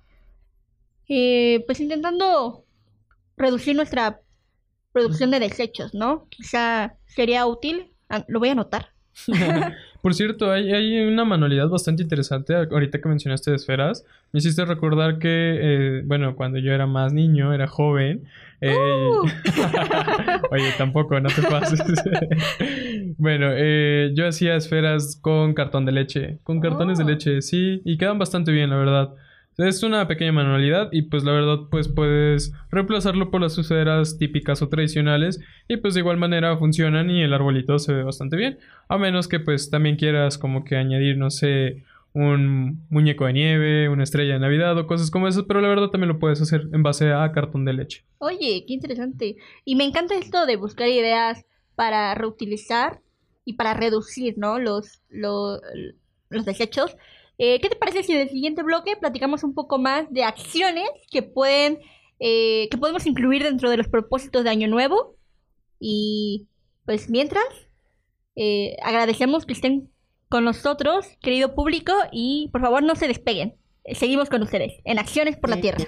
[1.08, 2.64] Eh, pues intentando
[3.36, 4.20] reducir nuestra
[4.92, 6.26] producción de desechos, ¿no?
[6.30, 7.92] Quizá sería útil.
[8.08, 8.92] Ah, lo voy a anotar.
[10.06, 12.54] Por cierto, hay, hay una manualidad bastante interesante.
[12.54, 17.12] Ahorita que mencionaste de esferas, me hiciste recordar que, eh, bueno, cuando yo era más
[17.12, 18.22] niño, era joven.
[18.60, 19.26] eh, ¡Uh!
[20.52, 21.82] Oye, tampoco, no te pases.
[23.18, 27.08] Bueno, eh, yo hacía esferas con cartón de leche, con cartones de Oh.
[27.08, 29.14] leche, sí, y quedan bastante bien, la verdad.
[29.58, 34.60] Es una pequeña manualidad y pues la verdad pues puedes reemplazarlo por las esferas típicas
[34.60, 38.58] o tradicionales y pues de igual manera funcionan y el arbolito se ve bastante bien.
[38.88, 43.88] A menos que pues también quieras como que añadir, no sé, un muñeco de nieve,
[43.88, 46.68] una estrella de Navidad o cosas como eso, pero la verdad también lo puedes hacer
[46.72, 48.04] en base a cartón de leche.
[48.18, 49.36] Oye, qué interesante.
[49.64, 53.00] Y me encanta esto de buscar ideas para reutilizar
[53.46, 54.58] y para reducir, ¿no?
[54.58, 55.60] Los, los,
[56.28, 56.96] los desechos.
[57.38, 60.88] Eh, ¿Qué te parece si en el siguiente bloque platicamos un poco más de acciones
[61.10, 61.78] que pueden,
[62.18, 65.16] eh, que podemos incluir dentro de los propósitos de Año Nuevo?
[65.78, 66.48] Y
[66.86, 67.44] pues mientras,
[68.36, 69.90] eh, agradecemos que estén
[70.28, 73.56] con nosotros, querido público, y por favor no se despeguen.
[73.94, 75.84] Seguimos con ustedes en Acciones por la Tierra.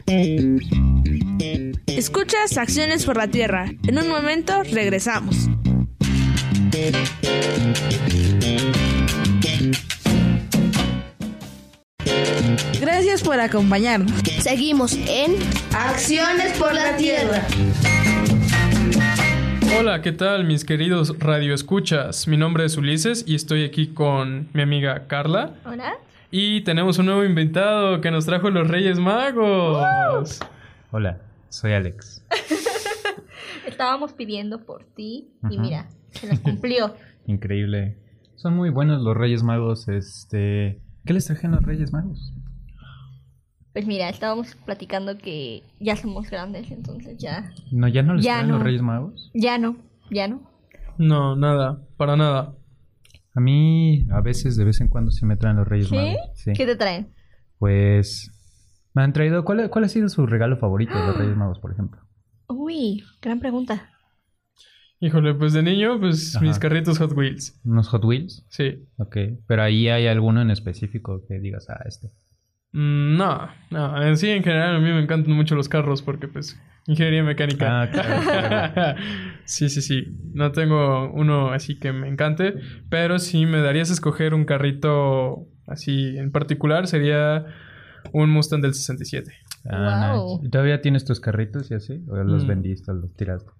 [1.87, 3.73] Escuchas Acciones por la Tierra.
[3.89, 5.49] En un momento regresamos.
[12.81, 14.12] Gracias por acompañarnos.
[14.40, 15.35] Seguimos en
[15.75, 17.42] Acciones por la Tierra.
[19.79, 22.27] Hola, ¿qué tal mis queridos radioescuchas?
[22.27, 25.55] Mi nombre es Ulises y estoy aquí con mi amiga Carla.
[25.64, 25.94] Hola.
[26.31, 30.40] Y tenemos un nuevo invitado que nos trajo los Reyes Magos.
[30.90, 32.25] Hola, soy Alex.
[33.66, 35.62] Estábamos pidiendo por ti y Ajá.
[35.62, 36.94] mira, se nos cumplió.
[37.27, 37.97] Increíble.
[38.37, 39.88] Son muy buenos los Reyes Magos.
[39.88, 42.33] Este, ¿qué les trajeron los Reyes Magos?
[43.79, 47.53] Pues mira, estábamos platicando que ya somos grandes, entonces ya.
[47.71, 48.55] No, ya no les Ya traen no.
[48.55, 49.31] los Reyes Magos.
[49.35, 49.77] Ya no,
[50.11, 50.43] ya no.
[50.99, 52.57] No, nada, para nada.
[53.37, 55.95] A mí a veces, de vez en cuando, sí me traen los Reyes ¿Sí?
[55.95, 56.19] Magos.
[56.35, 56.55] Sí.
[56.55, 57.14] ¿Qué te traen?
[57.61, 58.33] Pues
[58.95, 59.45] me han traído.
[59.45, 62.01] ¿Cuál, cuál ha sido su regalo favorito de los Reyes Magos, por ejemplo?
[62.49, 63.91] Uy, gran pregunta.
[64.99, 66.45] Híjole, pues de niño, pues Ajá.
[66.45, 67.61] mis carritos Hot Wheels.
[67.64, 68.45] ¿Unos Hot Wheels?
[68.49, 68.88] Sí.
[68.97, 69.17] Ok.
[69.47, 72.11] Pero ahí hay alguno en específico que digas, ah, este.
[72.72, 76.28] Mm, no, no, en sí en general a mí me encantan mucho los carros porque
[76.28, 77.83] pues ingeniería mecánica.
[77.83, 78.98] Ah, claro, claro.
[79.44, 80.04] sí, sí, sí.
[80.35, 82.54] No tengo uno así que me encante,
[82.90, 87.46] pero si me darías a escoger un carrito así en particular sería
[88.12, 89.33] un Mustang del 67.
[89.70, 90.37] Ah, Wow.
[90.37, 90.46] nice.
[90.46, 92.04] ¿Y todavía tienes tus carritos y así?
[92.09, 92.48] ¿O los Mm.
[92.48, 93.50] vendiste o los tiraste?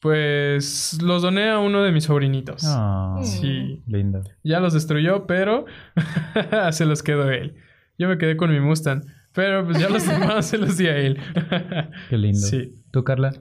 [0.00, 2.62] Pues los doné a uno de mis sobrinitos.
[2.66, 4.22] Ah, Sí, lindo.
[4.42, 5.64] ya los destruyó, pero
[6.72, 7.56] se los quedó él.
[7.98, 9.02] Yo me quedé con mi Mustang,
[9.32, 11.18] pero pues ya los demás se los di a él.
[12.10, 12.38] Qué lindo.
[12.38, 12.74] Sí.
[12.90, 13.32] ¿Tú, Carla?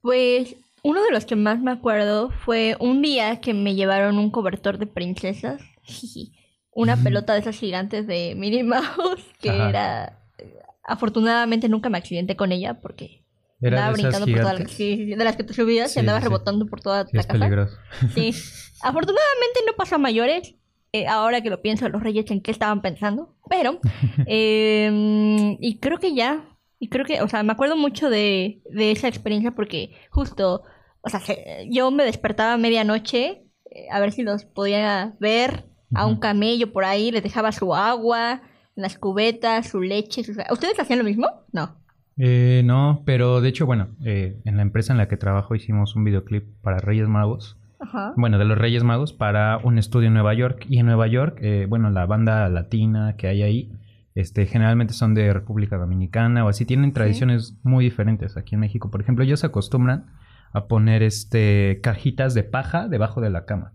[0.00, 4.30] Pues uno de los que más me acuerdo fue un día que me llevaron un
[4.30, 5.60] cobertor de princesas.
[6.74, 9.68] Una pelota de esas gigantes de Minnie Mouse que Ajá.
[9.68, 10.18] era...
[10.84, 13.24] Afortunadamente nunca me accidenté con ella porque
[13.60, 14.66] ¿Era andaba de brincando por toda la...
[14.66, 16.28] sí, de las que tú subías Sí, y andabas sí, sí.
[16.32, 17.38] rebotando por toda Sí, la es casa.
[17.38, 17.76] peligroso.
[18.14, 18.30] Sí.
[18.82, 20.56] Afortunadamente no pasó a mayores.
[20.92, 23.34] Eh, ahora que lo pienso, los reyes en qué estaban pensando.
[23.48, 23.80] Pero,
[24.26, 26.44] eh, y creo que ya.
[26.78, 30.62] Y creo que, o sea, me acuerdo mucho de, de esa experiencia porque justo,
[31.00, 35.66] o sea, se- yo me despertaba a medianoche eh, a ver si los podía ver
[35.94, 38.40] a un camello por ahí, les dejaba su agua,
[38.74, 40.24] las cubetas, su leche.
[40.24, 41.28] sus- ¿Ustedes hacían lo mismo?
[41.52, 41.76] No.
[42.18, 46.04] Eh, no, pero de hecho, bueno, en la empresa en la que trabajo hicimos un
[46.04, 47.58] videoclip para Reyes Magos.
[47.82, 48.14] Ajá.
[48.16, 50.66] Bueno, de los Reyes Magos para un estudio en Nueva York.
[50.68, 53.72] Y en Nueva York, eh, bueno, la banda latina que hay ahí,
[54.14, 56.64] este, generalmente son de República Dominicana o así.
[56.64, 58.36] Tienen tradiciones muy diferentes.
[58.36, 60.06] Aquí en México, por ejemplo, ellos se acostumbran
[60.52, 63.72] a poner este cajitas de paja debajo de la cama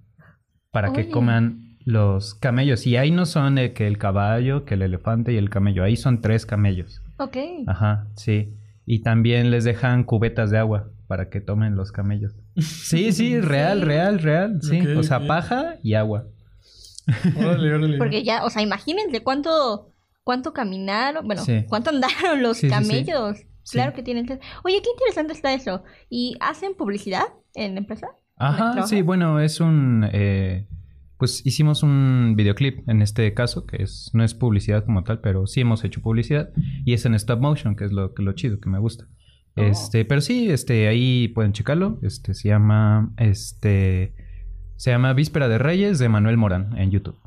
[0.71, 2.85] para que coman los camellos.
[2.85, 5.83] Y ahí no son que el caballo, que el elefante y el camello.
[5.83, 7.01] Ahí son tres camellos.
[7.17, 7.37] Ok.
[7.65, 8.53] Ajá, sí.
[8.85, 12.35] Y también les dejan cubetas de agua para que tomen los camellos.
[12.57, 14.59] Sí, sí, real, real, real.
[14.61, 16.25] Sí, o sea, paja y agua.
[17.37, 17.97] Órale, órale.
[17.97, 19.93] Porque ya, o sea, imagínense cuánto,
[20.23, 21.63] cuánto caminaron, bueno, Sí.
[21.69, 22.73] cuánto andaron los Sí, sí, sí.
[22.73, 23.37] camellos.
[23.71, 23.95] Claro Sí.
[23.97, 24.25] que tienen.
[24.63, 25.83] Oye, qué interesante está eso.
[26.09, 28.07] ¿Y hacen publicidad en la empresa?
[28.37, 30.07] Ajá, sí, bueno, es un...
[30.11, 30.67] eh,
[31.17, 35.47] pues hicimos un videoclip en este caso, que es no es publicidad como tal, pero
[35.47, 36.49] sí hemos hecho publicidad.
[36.85, 39.05] Y es en stop motion, que es lo, que lo chido, que me gusta.
[39.57, 39.61] Oh.
[39.61, 41.99] Este, pero sí, este, ahí pueden checarlo.
[42.01, 44.13] Este, se llama, este,
[44.75, 47.17] se llama Víspera de Reyes de Manuel Morán en YouTube.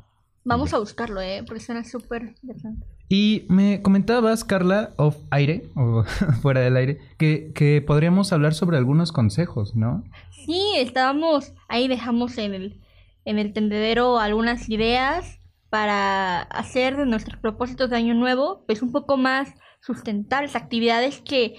[0.43, 1.43] Vamos a buscarlo, ¿eh?
[1.45, 2.87] Porque suena súper interesante.
[3.09, 6.03] Y me comentabas, Carla, off aire, o
[6.41, 10.03] fuera del aire, que, que podríamos hablar sobre algunos consejos, ¿no?
[10.45, 12.81] Sí, estábamos, ahí dejamos en el,
[13.25, 15.39] en el tendedero algunas ideas
[15.69, 21.55] para hacer de nuestros propósitos de año nuevo, pues un poco más sustentables, actividades que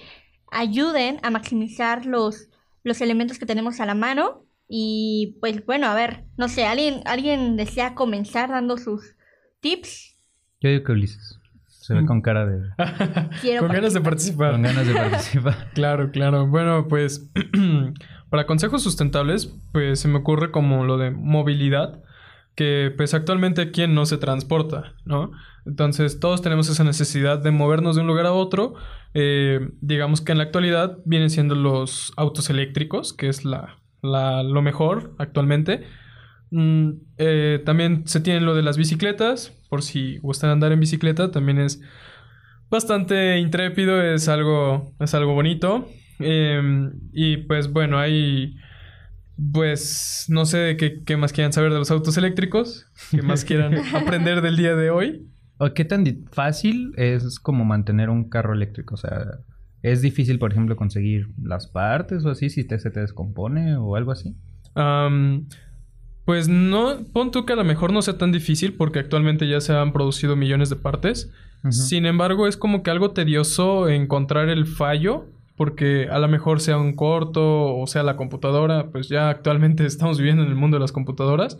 [0.53, 2.49] ayuden a maximizar los,
[2.83, 7.01] los elementos que tenemos a la mano Y pues bueno, a ver, no sé, ¿alguien,
[7.05, 9.15] ¿alguien desea comenzar dando sus
[9.59, 10.15] tips?
[10.61, 11.39] Yo digo que Ulises.
[11.67, 12.69] Se ve con cara de...
[13.59, 14.53] Con ganas de participar.
[14.53, 15.69] con ganas de participar.
[15.73, 16.47] Claro, claro.
[16.47, 17.29] Bueno, pues
[18.29, 22.01] para consejos sustentables, pues se me ocurre como lo de movilidad,
[22.55, 25.31] que pues actualmente quién no se transporta, ¿no?
[25.65, 28.73] Entonces todos tenemos esa necesidad de movernos de un lugar a otro.
[29.13, 34.43] Eh, digamos que en la actualidad vienen siendo los autos eléctricos, que es la, la-
[34.43, 35.83] lo mejor actualmente.
[36.51, 41.31] Mm, eh, también se tiene lo de las bicicletas, por si gustan andar en bicicleta,
[41.31, 41.81] también es
[42.69, 45.87] bastante intrépido, es algo, es algo bonito.
[46.19, 48.55] Eh, y pues bueno, hay,
[49.51, 53.75] pues no sé qué, qué más quieran saber de los autos eléctricos, qué más quieran
[53.95, 55.27] aprender del día de hoy.
[55.57, 58.95] ¿O qué tan fácil es como mantener un carro eléctrico?
[58.95, 59.39] O sea,
[59.81, 63.95] ¿es difícil, por ejemplo, conseguir las partes o así si te, se te descompone o
[63.95, 64.35] algo así?
[66.25, 69.61] Pues no, pon tú que a lo mejor no sea tan difícil porque actualmente ya
[69.61, 71.31] se han producido millones de partes.
[71.69, 76.77] Sin embargo, es como que algo tedioso encontrar el fallo porque a lo mejor sea
[76.77, 80.81] un corto o sea la computadora, pues ya actualmente estamos viviendo en el mundo de
[80.81, 81.57] las computadoras.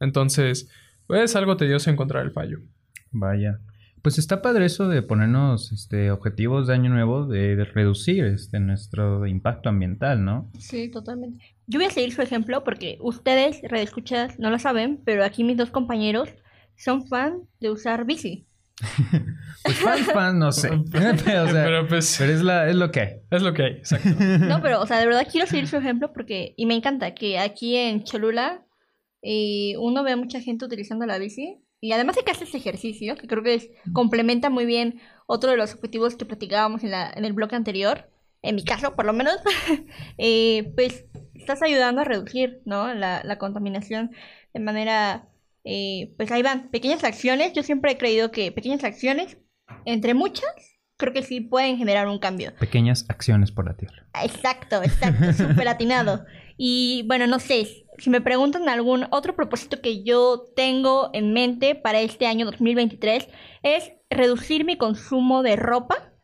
[0.00, 0.68] Entonces,
[1.06, 2.60] pues es algo tedioso encontrar el fallo.
[3.10, 3.60] Vaya.
[4.02, 8.60] Pues está padre eso de ponernos este, objetivos de año nuevo, de, de reducir este,
[8.60, 10.50] nuestro impacto ambiental, ¿no?
[10.58, 11.56] Sí, totalmente.
[11.66, 15.56] Yo voy a seguir su ejemplo porque ustedes, redescuchas, no lo saben, pero aquí mis
[15.56, 16.30] dos compañeros
[16.76, 18.47] son fan de usar bici.
[19.64, 20.68] Pues fan, fan, no sé.
[20.92, 21.10] pero,
[21.44, 23.08] o sea, Pero pues pero es, la, es lo que hay.
[23.30, 24.08] es lo que hay, exacto.
[24.18, 27.38] No, pero, o sea, de verdad quiero seguir su ejemplo porque, y me encanta que
[27.38, 28.64] aquí en Cholula
[29.22, 33.16] eh, uno ve a mucha gente utilizando la bici y además de que haces ejercicio,
[33.16, 37.10] que creo que es- complementa muy bien otro de los objetivos que platicábamos en, la,
[37.14, 38.08] en el bloque anterior,
[38.42, 39.36] en mi caso por lo menos,
[40.18, 42.92] eh, pues estás ayudando a reducir, ¿no?
[42.94, 44.12] La, la contaminación
[44.54, 45.27] de manera,
[45.70, 49.36] eh, pues ahí van, pequeñas acciones, yo siempre he creído que pequeñas acciones,
[49.84, 50.50] entre muchas,
[50.96, 52.54] creo que sí pueden generar un cambio.
[52.58, 54.06] Pequeñas acciones por la tierra.
[54.24, 56.24] Exacto, exacto, súper atinado.
[56.56, 61.74] Y bueno, no sé, si me preguntan algún otro propósito que yo tengo en mente
[61.74, 63.28] para este año 2023
[63.62, 66.14] es reducir mi consumo de ropa.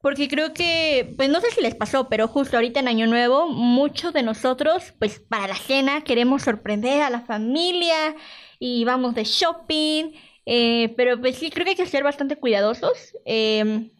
[0.00, 3.48] Porque creo que, pues no sé si les pasó, pero justo ahorita en Año Nuevo,
[3.48, 8.16] muchos de nosotros, pues para la cena queremos sorprender a la familia
[8.62, 10.12] y vamos de shopping.
[10.46, 13.14] eh, pero pues sí, creo que hay que ser bastante cuidadosos.
[13.24, 13.90] em,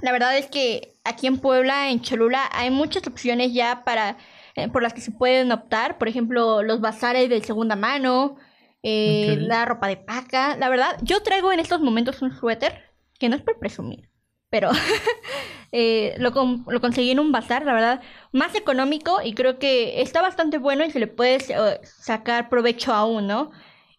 [0.00, 4.16] la verdad es que aquí en Puebla, en Cholula, hay muchas opciones ya para
[4.56, 5.98] eh, por las que se pueden optar.
[5.98, 8.36] Por ejemplo, los bazares de segunda mano,
[8.82, 10.56] eh, la ropa de paca.
[10.56, 12.82] La verdad, yo traigo en estos momentos un suéter
[13.18, 14.08] que no es por presumir,
[14.50, 14.70] pero
[15.72, 18.02] eh, lo, con- lo conseguí en un bazar, la verdad,
[18.32, 21.40] más económico y creo que está bastante bueno y se le puede
[21.84, 23.50] sacar provecho aún, ¿no?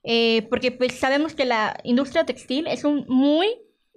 [0.04, 3.48] Eh, porque pues sabemos que la industria textil es un muy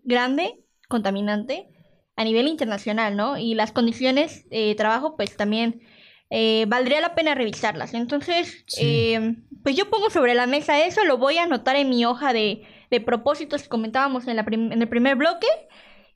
[0.05, 1.69] grande contaminante
[2.15, 3.37] a nivel internacional, ¿no?
[3.37, 5.83] Y las condiciones de trabajo, pues también
[6.31, 7.93] eh, valdría la pena revisarlas.
[7.95, 9.15] Entonces, Sí.
[9.15, 12.33] eh, pues yo pongo sobre la mesa eso, lo voy a anotar en mi hoja
[12.33, 15.47] de, de propósitos que comentábamos en, la en el primer bloque.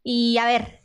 [0.03, 0.80] Y a ver,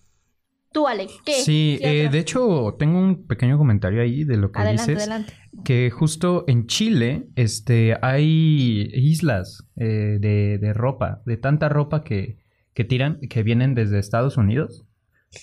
[0.75, 1.35] tú, Alex, ¿qué?
[1.35, 5.07] Sí, ¿Qué eh, de hecho, tengo un pequeño comentario ahí de lo que Adelante, dices.
[5.07, 5.33] adelante.
[5.63, 12.39] Que justo en Chile, este, hay islas eh, de, de ropa, de tanta ropa que,
[12.73, 14.85] que tiran, que vienen desde Estados Unidos.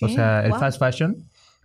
[0.03, 1.17] O sea, el fast fashion.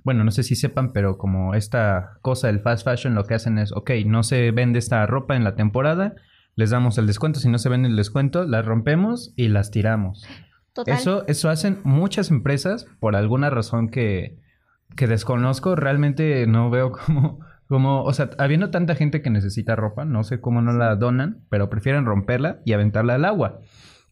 [0.03, 3.58] Bueno, no sé si sepan, pero como esta cosa del fast fashion, lo que hacen
[3.58, 6.15] es, ok, no se vende esta ropa en la temporada,
[6.56, 7.41] les damos el descuento.
[7.41, 10.25] Si no se vende el descuento, las rompemos y las tiramos.
[10.85, 14.39] Eso, eso hacen muchas empresas por alguna razón que,
[14.95, 15.75] que desconozco.
[15.75, 20.39] Realmente no veo cómo, como, o sea, habiendo tanta gente que necesita ropa, no sé
[20.39, 23.59] cómo no la donan, pero prefieren romperla y aventarla al agua.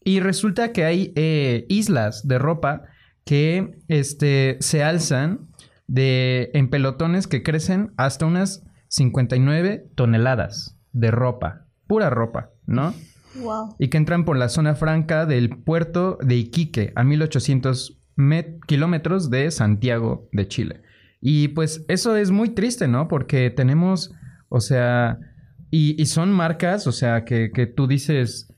[0.04, 2.84] Y resulta que hay eh, islas de ropa
[3.26, 5.48] que este, se alzan
[5.88, 12.94] de, en pelotones que crecen hasta unas 59 toneladas de ropa, pura ropa, ¿no?
[13.42, 13.76] Wow.
[13.80, 19.30] y que entran por la zona franca del puerto de Iquique a 1800 met- kilómetros
[19.30, 20.82] de Santiago de Chile.
[21.22, 23.08] Y pues eso es muy triste, ¿no?
[23.08, 24.14] Porque tenemos,
[24.50, 25.18] o sea,
[25.72, 28.54] y, y son marcas, o sea, que, que tú dices,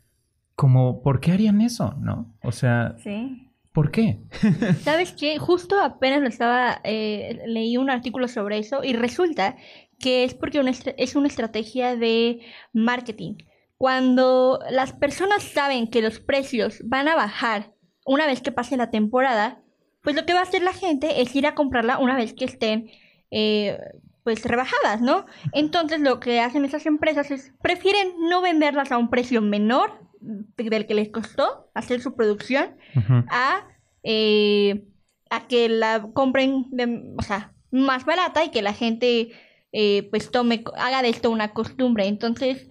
[0.56, 1.94] como, ¿por qué harían eso?
[2.02, 2.36] ¿No?
[2.44, 3.48] O sea, Sí.
[3.72, 4.20] ¿por qué?
[4.82, 5.38] ¿Sabes qué?
[5.38, 9.56] Justo apenas lo estaba, eh, leí un artículo sobre eso y resulta
[10.00, 12.42] que es porque una es una estrategia de
[12.74, 13.36] marketing.
[13.78, 17.74] Cuando las personas saben que los precios van a bajar
[18.06, 19.62] una vez que pase la temporada,
[20.02, 22.46] pues lo que va a hacer la gente es ir a comprarla una vez que
[22.46, 22.90] estén,
[23.30, 23.78] eh,
[24.24, 25.26] pues rebajadas, ¿no?
[25.54, 30.88] Entonces lo que hacen esas empresas es prefieren no venderlas a un precio menor del
[30.88, 32.76] que les costó hacer su producción
[33.30, 33.68] a,
[34.04, 34.86] eh,
[35.30, 39.32] a que la compren de, o sea, más barata y que la gente
[39.72, 42.08] eh, pues tome, haga de esto una costumbre.
[42.08, 42.70] Entonces,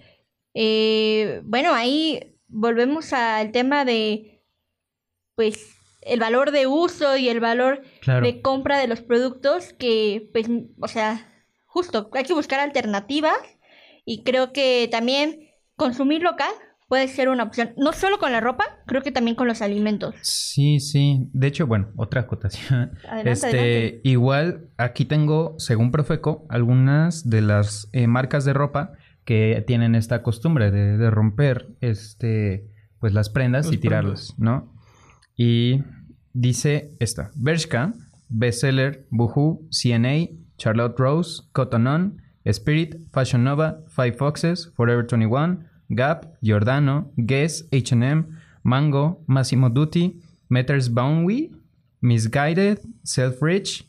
[0.59, 4.43] eh, bueno, ahí volvemos al tema de
[5.35, 8.25] pues el valor de uso y el valor Claro.
[8.25, 10.47] de compra de los productos que pues
[10.81, 11.29] o sea
[11.67, 13.37] justo hay que buscar alternativas
[14.07, 16.51] y creo que también consumir local
[16.89, 20.15] puede ser una opción no solo con la ropa creo que también con los alimentos
[20.23, 21.29] Sí, sí.
[21.33, 22.97] De hecho, bueno, otra acotación.
[23.09, 28.93] adelante este, adelante igual aquí tengo, según Profeco, algunas de las eh, marcas de ropa
[29.27, 32.71] que tienen esta costumbre de, de romper este,
[33.01, 34.73] pues las prendas y tirarlas, ¿no?
[35.37, 35.83] Y
[36.33, 37.93] dice esta: Bershka,
[38.29, 46.27] Bestseller, Boohoo, CNA, Charlotte Rose, Cotton On, Spirit, Fashion Nova, Five Foxes, Forever 21, Gap,
[46.41, 48.27] Giordano, Guess, H&M,
[48.63, 51.53] Mango, Massimo Dutti, Matters Bounty,
[52.01, 53.85] Misguided, Self-Rich,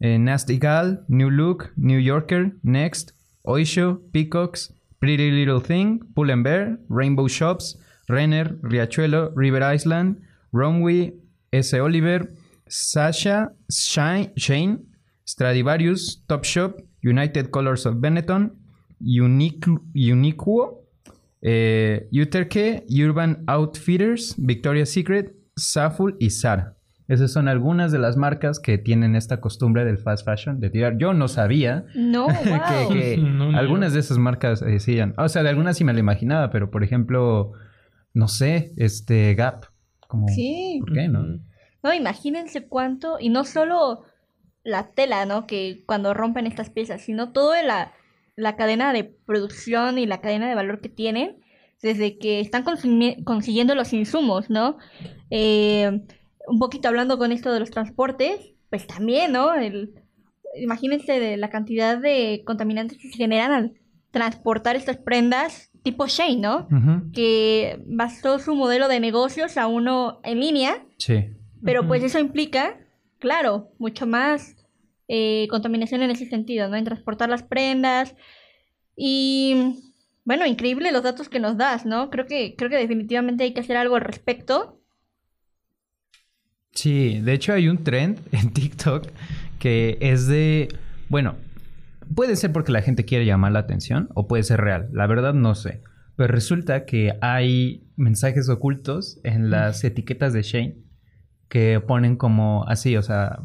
[0.00, 3.12] eh, Nasty Gal, New Look, New Yorker, Next,
[3.44, 7.76] Oisho, Peacocks, Pretty Little Thing, Pull and Bear, Rainbow Shops,
[8.08, 10.20] Renner, Riachuelo, River Island,
[10.52, 11.12] Romwe,
[11.52, 11.74] S.
[11.74, 12.32] Oliver,
[12.68, 14.86] Sasha, Shine, Shane,
[15.24, 18.50] Stradivarius, Topshop, United Colors of Benetton,
[19.00, 20.84] Unique, Uniquo,
[21.42, 26.77] eh, Uterke, Urban Outfitters, Victoria's Secret, Saful y Zara.
[27.08, 30.98] Esas son algunas de las marcas que tienen esta costumbre del fast fashion de tirar.
[30.98, 32.88] Yo no sabía no wow.
[32.90, 35.14] que, que No, algunas de esas marcas eh, decían.
[35.16, 37.52] O sea, de algunas sí me lo imaginaba, pero por ejemplo,
[38.12, 39.64] no sé, este Gap.
[40.06, 41.22] Como, sí ¿Por qué no?
[41.82, 44.04] no imagínense cuánto y no solo
[44.64, 47.92] la tela no que cuando rompen estas piezas sino toda la
[48.34, 51.36] la cadena de producción y la cadena de valor que tienen
[51.82, 54.78] desde que están consumi- consiguiendo los insumos, ¿no?
[55.30, 56.02] Eh,
[56.48, 59.54] un poquito hablando con esto de los transportes, pues también, ¿no?
[59.54, 59.94] El,
[60.56, 63.72] imagínense de la cantidad de contaminantes que se generan al
[64.10, 66.66] transportar estas prendas tipo Shane, ¿no?
[67.12, 71.30] Que basó su modelo de negocios a uno en línea, Sí.
[71.64, 72.76] pero pues eso implica,
[73.18, 74.56] claro, mucho más
[75.08, 76.76] eh, contaminación en ese sentido, ¿no?
[76.76, 78.14] En transportar las prendas.
[78.96, 79.76] Y
[80.24, 82.10] bueno, increíble los datos que nos das, ¿no?
[82.10, 84.77] Creo que, creo que definitivamente hay que hacer algo al respecto.
[86.78, 89.08] Sí, de hecho hay un trend en TikTok
[89.58, 90.68] que es de,
[91.08, 91.34] bueno,
[92.14, 95.34] puede ser porque la gente quiere llamar la atención o puede ser real, la verdad
[95.34, 95.82] no sé,
[96.14, 100.76] pero resulta que hay mensajes ocultos en las etiquetas de Shane
[101.48, 103.40] que ponen como así, o sea,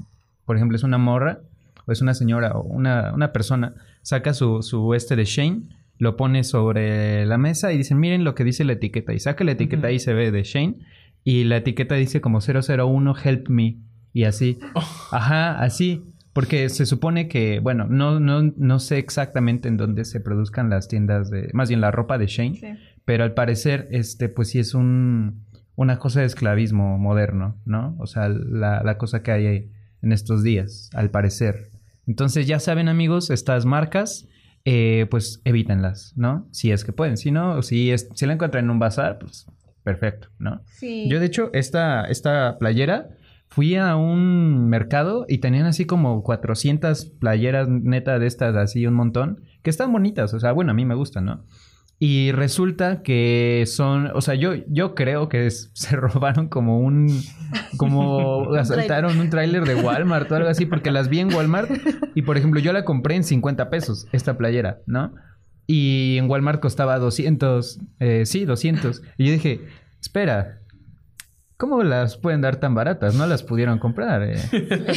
[0.46, 1.40] por ejemplo es una morra
[1.88, 3.74] o es una señora o una, una persona,
[4.04, 5.64] saca su, su este de Shane,
[5.98, 9.44] lo pone sobre la mesa y dicen, miren lo que dice la etiqueta y saca
[9.44, 10.76] la etiqueta y se ve de Shane
[11.24, 13.78] y la etiqueta dice como 001 help me
[14.14, 14.60] y así.
[15.12, 16.04] Ajá, así.
[16.34, 20.88] Porque se supone que, bueno, no, no, no sé exactamente en dónde se produzcan las
[20.88, 24.74] tiendas de, más bien la ropa de Shane, pero al parecer, este, pues sí es
[24.74, 25.44] un,
[25.76, 27.96] una cosa de esclavismo moderno, ¿no?
[28.00, 29.70] O sea, la, la cosa que hay ahí
[30.02, 31.70] en estos días, al parecer.
[32.08, 34.28] Entonces, ya saben, amigos, estas marcas,
[34.66, 36.48] eh, pues evítenlas, ¿no?
[36.52, 37.18] Si es que pueden.
[37.18, 39.46] Si no, si, es, si la encuentran en un bazar, pues
[39.84, 40.62] perfecto, ¿no?
[40.68, 41.08] Sí.
[41.10, 43.10] Yo, de hecho, esta, esta playera,
[43.50, 48.96] fui a un mercado y tenían así como 400 playeras neta de estas, así un
[48.96, 51.46] montón, que están bonitas, o sea, bueno, a mí me gustan, ¿no?
[52.00, 57.08] Y resulta que son, o sea, yo, yo creo que es- se robaron como un,
[57.78, 61.70] como asaltaron un tráiler de Walmart o algo así, porque las vi en Walmart
[62.16, 65.14] y, por ejemplo, yo la compré en 50 pesos, esta playera, ¿no?
[65.68, 69.02] Y en Walmart costaba 200, eh, sí, 200.
[69.18, 69.62] Y yo dije,
[70.02, 70.60] espera,
[71.58, 73.16] ¿cómo las pueden dar tan baratas?
[73.16, 74.24] No las pudieron comprar.
[74.24, 74.36] eh.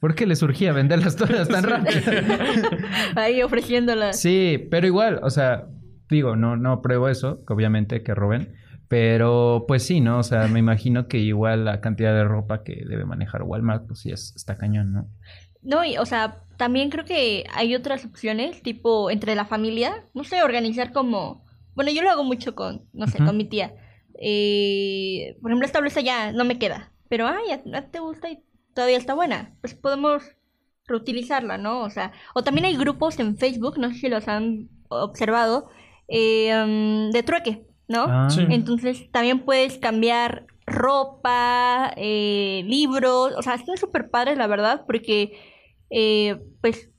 [0.00, 2.00] ¿Por qué les surgía venderlas todas tan rápido?
[3.16, 4.20] Ahí ofreciéndolas.
[4.20, 5.66] Sí, pero igual, o sea,
[6.10, 8.54] digo, no, no pruebo eso, que obviamente que roben.
[8.88, 10.18] Pero pues sí, ¿no?
[10.18, 14.00] O sea, me imagino que igual la cantidad de ropa que debe manejar Walmart, pues
[14.00, 15.08] sí, es, está cañón, ¿no?
[15.66, 20.24] No, y, o sea, también creo que hay otras opciones, tipo entre la familia, no
[20.24, 21.44] sé, organizar como,
[21.74, 23.74] bueno, yo lo hago mucho con, no sé, con mi tía.
[24.18, 27.98] Eh, por ejemplo, esta blusa ya no me queda, pero, ay, a, a ti te
[27.98, 28.38] gusta y
[28.74, 30.22] todavía está buena, pues podemos
[30.86, 31.82] reutilizarla, ¿no?
[31.82, 35.68] O sea, o también hay grupos en Facebook, no sé si los han observado,
[36.08, 38.06] eh, um, de trueque, ¿no?
[38.08, 38.46] Ah, Sí.
[38.50, 45.38] Entonces también puedes cambiar ropa, eh, libros, o sea, están súper padres la verdad porque
[45.90, 46.90] eh, pues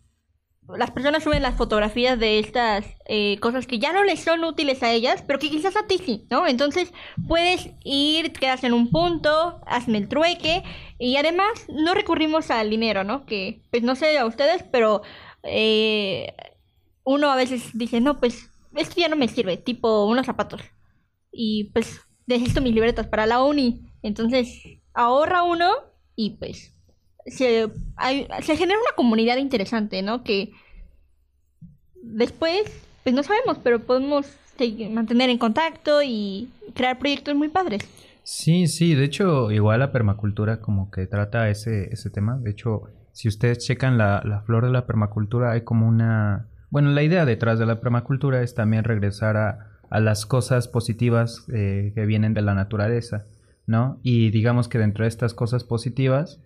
[0.75, 4.83] las personas suben las fotografías de estas eh, cosas que ya no les son útiles
[4.83, 6.45] a ellas, pero que quizás a ti sí, ¿no?
[6.45, 6.91] Entonces
[7.27, 10.63] puedes ir, quedas en un punto, hacen el trueque
[10.99, 13.25] y además no recurrimos al dinero, ¿no?
[13.25, 15.03] Que pues no sé a ustedes, pero
[15.43, 16.33] eh,
[17.03, 20.61] uno a veces dice, no, pues esto ya no me sirve, tipo unos zapatos.
[21.31, 23.89] Y pues necesito mis libretas para la uni.
[24.01, 24.61] Entonces
[24.93, 25.71] ahorra uno
[26.15, 26.76] y pues
[27.27, 30.23] se, hay- se genera una comunidad interesante, ¿no?
[30.23, 30.51] Que
[32.01, 32.63] después,
[33.03, 34.25] pues no sabemos, pero podemos
[34.57, 37.87] seguir- mantener en contacto y crear proyectos muy padres.
[38.23, 42.37] Sí, sí, de hecho, igual la permacultura como que trata ese, ese tema.
[42.37, 46.47] De hecho, si ustedes checan la, la flor de la permacultura, hay como una...
[46.69, 51.45] Bueno, la idea detrás de la permacultura es también regresar a, a las cosas positivas
[51.53, 53.25] eh, que vienen de la naturaleza,
[53.65, 53.99] ¿no?
[54.03, 56.41] Y digamos que dentro de estas cosas positivas,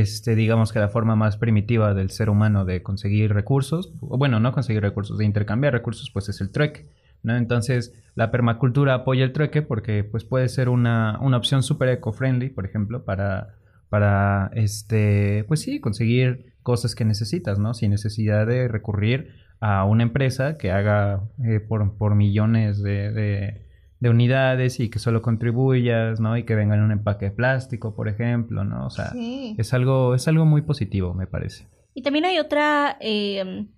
[0.00, 4.40] este, digamos que la forma más primitiva del ser humano de conseguir recursos, o bueno,
[4.40, 6.88] no conseguir recursos, de intercambiar recursos, pues es el trueque.
[7.22, 7.36] ¿no?
[7.36, 12.48] Entonces, la permacultura apoya el trueque porque pues puede ser una, una opción súper eco-friendly,
[12.48, 13.54] por ejemplo, para,
[13.90, 17.74] para, este, pues sí, conseguir cosas que necesitas, ¿no?
[17.74, 19.28] Sin necesidad de recurrir
[19.60, 23.62] a una empresa que haga eh, por, por millones de, de-
[24.02, 26.36] de unidades y que solo contribuyas, ¿no?
[26.36, 28.86] Y que venga en un empaque de plástico, por ejemplo, ¿no?
[28.86, 29.54] O sea, Sí.
[29.58, 31.68] es algo, es algo muy positivo, me parece.
[31.94, 33.68] Y también hay otra eh,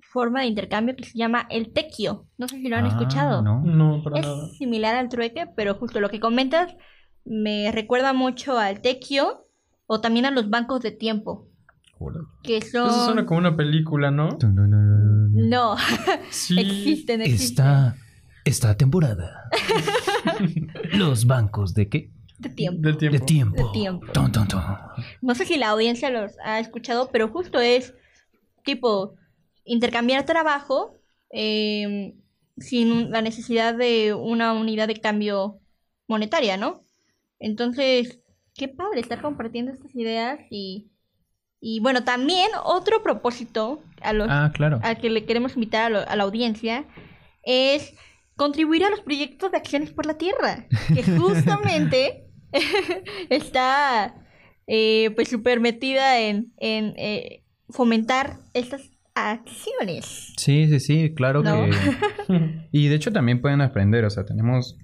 [0.00, 2.28] forma de intercambio que se llama el tequio.
[2.38, 3.42] No sé si lo han Ah, escuchado.
[3.42, 3.62] ¿no?
[3.64, 4.46] No, para nada.
[4.46, 6.76] Es similar al trueque, pero justo lo que comentas
[7.24, 9.48] me recuerda mucho al tequio
[9.86, 11.48] o también a los bancos de tiempo,
[12.44, 12.86] que son...
[12.90, 14.28] Eso suena como una película, ¿no?
[15.30, 15.74] No,
[16.30, 16.54] Sí.
[16.60, 17.66] existen, existen.
[17.66, 17.96] Esta,
[18.44, 19.50] esta temporada.
[20.92, 22.10] Los bancos de qué?
[22.38, 22.80] De tiempo.
[22.82, 23.18] Del tiempo.
[23.18, 23.56] De tiempo.
[23.66, 24.06] De tiempo.
[24.12, 24.62] Ton, ton, ton.
[25.22, 27.94] No sé si la audiencia los ha escuchado, pero justo es
[28.64, 29.14] tipo
[29.64, 30.96] intercambiar trabajo
[31.30, 32.14] eh,
[32.58, 35.60] sin la necesidad de una unidad de cambio
[36.06, 36.82] monetaria, ¿no?
[37.38, 38.20] Entonces,
[38.54, 40.90] qué padre estar compartiendo estas ideas y,
[41.60, 44.80] y bueno, también otro propósito a los, Ah, claro.
[44.82, 46.84] al que le queremos invitar a, lo- a la audiencia
[47.42, 47.94] es
[48.36, 52.26] contribuir a los proyectos de acciones por la tierra, que justamente
[53.30, 54.14] está
[54.66, 60.32] eh, pues súper metida en, en eh, fomentar estas acciones.
[60.36, 61.66] Sí, sí, sí, claro No.
[61.66, 62.68] que...
[62.72, 64.76] Y de hecho también pueden aprender, o sea, tenemos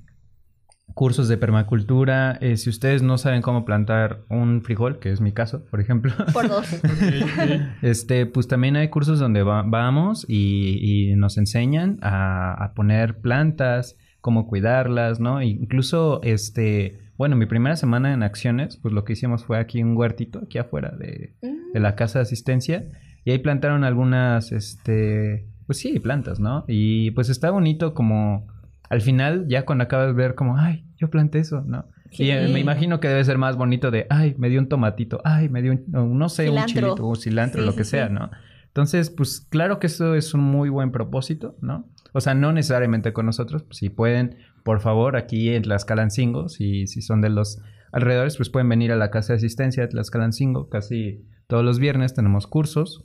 [0.95, 2.37] cursos de permacultura.
[2.41, 6.13] eh, si ustedes no saben cómo plantar un frijol, que es mi caso, por ejemplo,
[6.33, 6.67] Por dos.
[7.83, 13.19] este, pues también hay cursos donde va- vamos y, y nos enseñan a, a poner
[13.21, 15.43] plantas, cómo cuidarlas, ¿no?
[15.43, 19.97] Incluso, este, bueno, mi primera semana en acciones, pues lo que hicimos fue aquí un
[19.97, 22.85] huertito, aquí afuera de, de la casa de asistencia,
[23.25, 26.65] y ahí plantaron algunas, este, pues sí, plantas, ¿no?
[26.69, 28.47] Y pues está bonito como,
[28.91, 31.87] al final, ya cuando acabas de ver como, ay, yo planté eso, ¿no?
[32.11, 32.25] Sí.
[32.25, 35.21] Y eh, me imagino que debe ser más bonito de, ay, me dio un tomatito,
[35.25, 38.09] ay, me dio un, no, no sé, un chilito, o cilantro, Sí, lo que sea.
[38.09, 38.31] ¿no?
[38.67, 41.89] Entonces, pues claro que eso es un muy buen propósito, ¿no?
[42.13, 46.89] O sea, no necesariamente con nosotros, pues, si pueden, por favor, aquí en Tlaxcalancingo, si,
[46.89, 47.63] si son de los
[47.93, 52.13] alrededores, pues pueden venir a la casa de asistencia de Tlaxcalancingo, casi todos los viernes
[52.15, 53.05] tenemos cursos.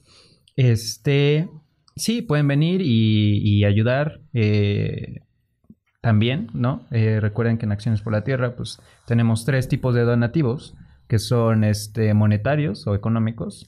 [0.55, 1.47] Este,
[1.95, 5.21] sí, pueden venir y, y ayudar eh,
[6.05, 6.85] también, ¿no?
[6.91, 10.75] Eh, recuerden que en Acciones por la Tierra, pues tenemos tres tipos de donativos,
[11.07, 13.65] que son este, monetarios o económicos,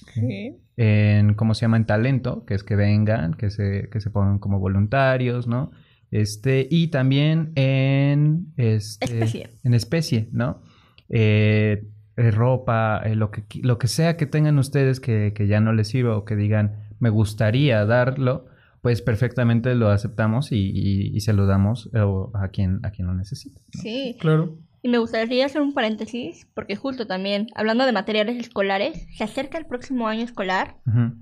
[0.78, 1.78] en, ¿cómo se llama?
[1.78, 5.72] En talento, que es que vengan, que se, que se pongan como voluntarios, ¿no?
[6.12, 9.50] Este, y también en, este, Especie.
[9.64, 10.62] en especie, ¿no?
[11.10, 15.60] Eh, eh, ropa, eh, lo, que, lo que sea que tengan ustedes que, que ya
[15.60, 18.46] no les sirva o que digan, me gustaría darlo,
[18.88, 22.00] pues perfectamente lo aceptamos y, y- y se lo damos eh,
[22.36, 23.60] a, quien, a quien lo necesite.
[23.82, 24.16] Sí.
[24.18, 24.58] Claro.
[24.82, 29.58] Y me gustaría hacer un paréntesis, porque justo también, hablando de materiales escolares, se acerca
[29.58, 30.78] el próximo año escolar.
[30.88, 31.16] Ujú.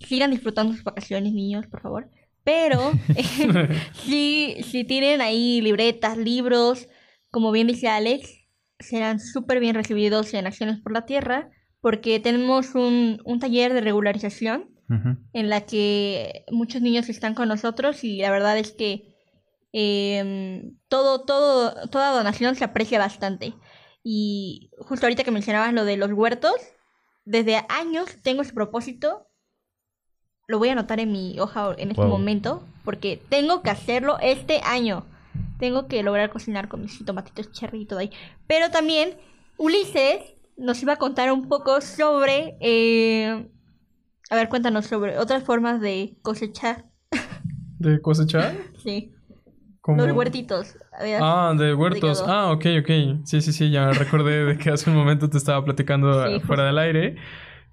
[0.00, 2.10] Sigan disfrutando sus vacaciones, niños, por favor.
[2.42, 2.90] Pero
[3.92, 6.88] si, si tienen ahí libretas, libros,
[7.30, 8.28] como bien dice Alex,
[8.80, 11.50] serán súper bien recibidos en Acciones por la Tierra,
[11.80, 14.70] porque tenemos un, un taller de regularización
[15.32, 19.14] En la que muchos niños están con nosotros y la verdad es que
[19.72, 23.54] em, todo, todo, toda donación se aprecia bastante.
[24.04, 26.54] Y justo ahorita que mencionabas lo de los huertos,
[27.24, 29.28] desde años tengo ese propósito.
[30.48, 32.10] Lo voy a anotar en mi hoja en este Wow.
[32.10, 35.06] momento, porque tengo que hacerlo este año.
[35.58, 38.10] Tengo que lograr cocinar con mis tomatitos cherry y todo ahí.
[38.48, 39.16] Pero también
[39.56, 43.48] Ulises nos iba a contar un poco sobre eh,
[44.32, 46.86] A ver, cuéntanos sobre otras formas de cosechar.
[47.78, 48.54] ¿De cosechar?
[48.82, 49.12] Sí.
[49.82, 50.78] Como- Los huertitos.
[51.20, 52.24] Ah, de huertos.
[52.26, 52.90] Ah, ok, ok.
[53.26, 56.64] Sí, sí, sí, ya recordé de que hace un momento te estaba platicando Sí, fuera
[56.64, 57.16] del aire.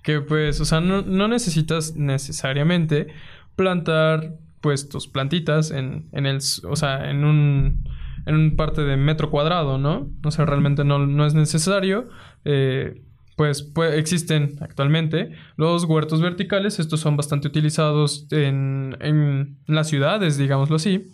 [0.03, 3.07] Que pues, o sea, no, no necesitas necesariamente
[3.55, 7.87] plantar pues tus plantitas en, en el, o sea, en un,
[8.25, 10.09] en un parte de metro cuadrado, ¿no?
[10.25, 12.09] O sea, realmente no, no es necesario.
[12.43, 13.01] Eh,
[13.39, 16.77] pues, pues existen actualmente los huertos verticales.
[16.77, 21.07] Estos son bastante utilizados en, en las ciudades, digámoslo así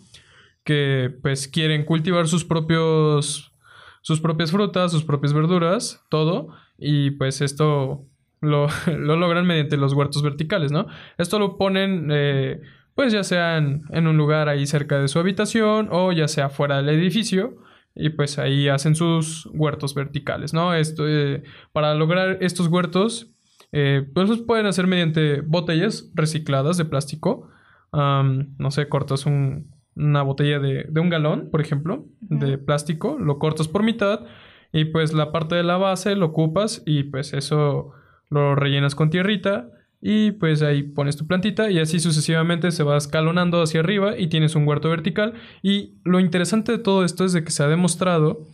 [0.64, 3.52] que pues quieren cultivar sus propios
[4.02, 8.04] sus propias frutas, sus propias verduras, todo y pues esto
[8.40, 8.66] lo,
[8.98, 10.88] lo logran mediante los huertos verticales, ¿no?
[11.18, 12.60] Esto lo ponen eh,
[12.96, 16.48] pues ya sea en, en un lugar ahí cerca de su habitación o ya sea
[16.48, 17.58] fuera del edificio
[17.96, 20.74] y pues ahí hacen sus huertos verticales, ¿no?
[20.74, 21.42] Esto, eh,
[21.72, 23.32] para lograr estos huertos
[23.72, 27.48] eh, pues los pueden hacer mediante botellas recicladas de plástico.
[27.92, 33.38] No sé, cortas un- una botella de, de un galón, por ejemplo, de plástico, lo
[33.38, 34.20] cortas por mitad
[34.72, 37.92] y pues la parte de la base lo ocupas y pues eso
[38.28, 39.70] lo rellenas con tierrita
[40.00, 44.28] y pues ahí pones tu plantita y así sucesivamente se va escalonando hacia arriba y
[44.28, 47.68] tienes un huerto vertical y lo interesante de todo esto es de que se ha
[47.68, 48.46] demostrado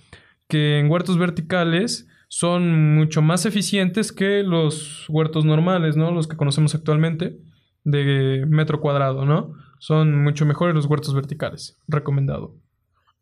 [0.49, 6.13] que en huertos verticales son mucho más eficientes que los huertos normales, ¿no?
[6.13, 7.39] Los que conocemos actualmente
[7.85, 9.55] de metro cuadrado, ¿no?
[9.79, 11.79] Son mucho mejores los huertos verticales.
[11.89, 12.57] Recomendado.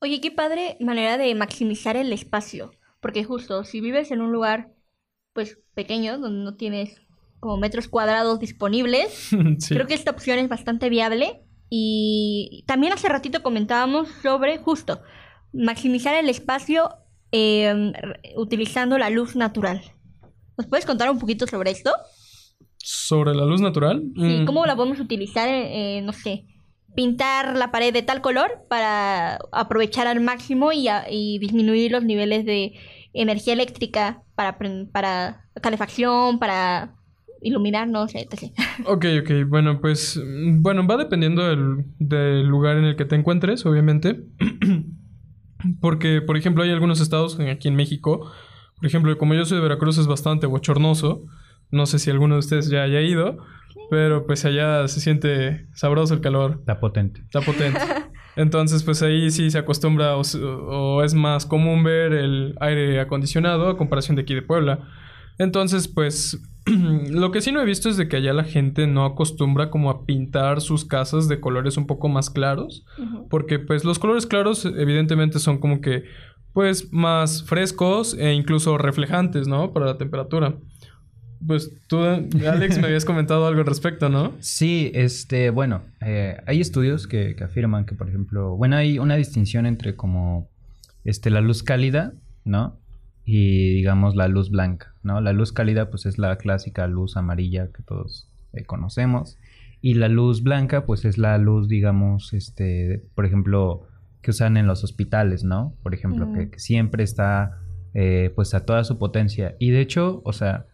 [0.01, 2.71] Oye, qué padre manera de maximizar el espacio.
[3.01, 4.73] Porque justo, si vives en un lugar,
[5.33, 7.01] pues, pequeño, donde no tienes
[7.41, 9.13] como metros cuadrados disponibles,
[9.59, 9.75] sí.
[9.75, 11.43] creo que esta opción es bastante viable.
[11.73, 15.01] Y también hace ratito comentábamos sobre, justo,
[15.53, 16.91] maximizar el espacio
[17.33, 19.81] eh, re- utilizando la luz natural.
[20.59, 21.93] ¿Nos puedes contar un poquito sobre esto?
[22.79, 24.03] Sobre la luz natural.
[24.17, 26.45] Sí, mm, ¿cómo la podemos utilizar, eh, eh, no sé,
[26.97, 32.03] pintar la pared de tal color para aprovechar al máximo y, a- y disminuir los
[32.05, 32.73] niveles de
[33.13, 34.59] energía eléctrica para,
[34.93, 36.97] para calefacción, para
[37.43, 38.53] iluminarnos, etc.
[38.87, 39.49] Ok, ok.
[39.49, 40.21] Bueno, pues.
[40.23, 44.21] mm, Bueno, va dependiendo del, del lugar en el que te encuentres, obviamente.
[45.81, 48.31] Porque, por ejemplo, hay algunos estados aquí en México.
[48.77, 51.23] Por ejemplo, como yo soy de Veracruz, es bastante bochornoso.
[51.71, 53.39] No sé si alguno de ustedes ya haya ido.
[53.91, 56.57] Pero pues allá se siente sabroso el calor.
[56.61, 57.21] Está potente.
[57.21, 57.79] Está potente.
[58.37, 63.77] Entonces, pues ahí sí se acostumbra o es más común ver el aire acondicionado a
[63.77, 64.89] comparación de aquí de Puebla.
[65.39, 66.41] Entonces, pues
[67.11, 69.91] lo que sí no he visto es de que allá la gente no acostumbra como
[69.91, 72.85] a pintar sus casas de colores un poco más claros.
[73.29, 76.05] Porque pues los colores claros evidentemente son como que
[76.53, 79.73] pues más frescos e incluso reflejantes, ¿no?
[79.73, 80.57] Para la temperatura.
[81.47, 84.35] Pues tú, Alex, me habías comentado algo al respecto, ¿no?
[84.41, 89.17] Sí, este, bueno, eh, hay estudios que, que afirman que, por ejemplo, bueno, hay una
[89.17, 90.51] distinción entre como,
[91.05, 92.13] este, la luz cálida,
[92.45, 92.79] ¿no?
[93.25, 95.21] Y, digamos, la luz blanca, ¿no?
[95.21, 99.39] La luz cálida, pues, es la clásica luz amarilla que todos eh, conocemos.
[99.83, 103.87] Y la luz blanca, pues, es la luz, digamos, este, por ejemplo,
[104.23, 105.75] que usan en los hospitales, ¿no?
[105.83, 106.35] Por ejemplo, Mm.
[106.35, 107.59] que, que siempre está,
[107.95, 109.57] eh, pues, a toda su potencia.
[109.59, 110.67] Y, de hecho, o sea,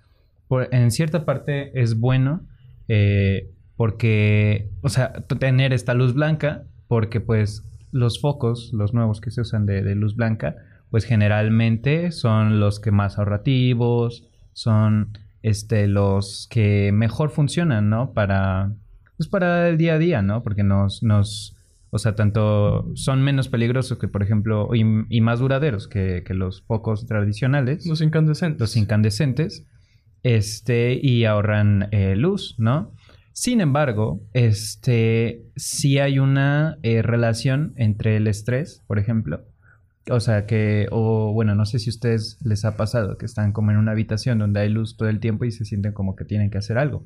[0.49, 2.47] por- en cierta parte es bueno
[2.89, 7.62] eh, porque, o sea, tener esta luz blanca, porque pues
[7.93, 10.57] los focos, los nuevos que se usan de, de luz blanca,
[10.91, 18.12] pues generalmente son los que más ahorrativos, son este, los que mejor funcionan, ¿no?
[18.12, 18.72] Para,
[19.16, 20.43] pues para el día a día, ¿no?
[20.43, 21.57] Porque nos, nos,
[21.91, 26.34] o sea, tanto son menos peligrosos que, por ejemplo, y, y más duraderos que, que
[26.34, 28.61] los focos tradicionales Los incandescentes.
[28.61, 29.66] los incandescentes,
[30.22, 32.93] este, y ahorran eh, luz, ¿no?
[33.32, 39.45] Sin embargo, este, sí hay una eh, relación entre el estrés, por ejemplo.
[40.09, 43.52] O sea que, o bueno, no sé si a ustedes les ha pasado que están
[43.52, 46.24] como en una habitación donde hay luz todo el tiempo y se sienten como que
[46.24, 47.04] tienen que hacer algo,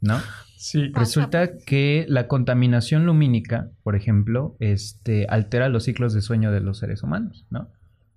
[0.00, 0.18] ¿no?
[0.56, 0.92] Sí.
[0.94, 6.78] Resulta que la contaminación lumínica, por ejemplo, este, altera los ciclos de sueño de los
[6.78, 7.70] seres humanos, ¿no?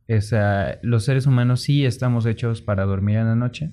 [0.08, 3.72] O sea, los seres humanos sí estamos hechos para dormir en la noche.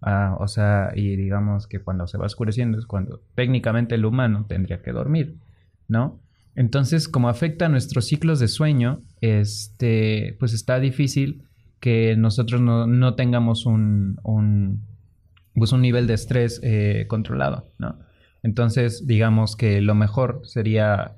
[0.00, 4.46] Ah, o sea, y digamos que cuando se va oscureciendo es cuando técnicamente el humano
[4.48, 5.38] tendría que dormir,
[5.88, 6.20] ¿no?
[6.56, 11.42] Entonces, como afecta a nuestros ciclos de sueño, este, pues está difícil
[11.80, 14.82] que nosotros no, no tengamos un, un,
[15.54, 17.98] pues un nivel de estrés eh, controlado, ¿no?
[18.42, 21.14] Entonces, digamos que lo mejor sería,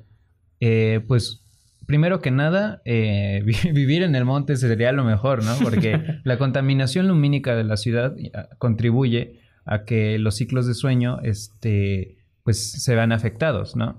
[0.60, 1.42] eh, pues,
[1.86, 5.54] primero que nada, eh, vi- vivir en el monte sería lo mejor, ¿no?
[5.62, 11.18] Porque la contaminación lumínica de la ciudad ah, contribuye a que los ciclos de sueño,
[11.22, 13.98] este, pues se vean afectados, ¿no?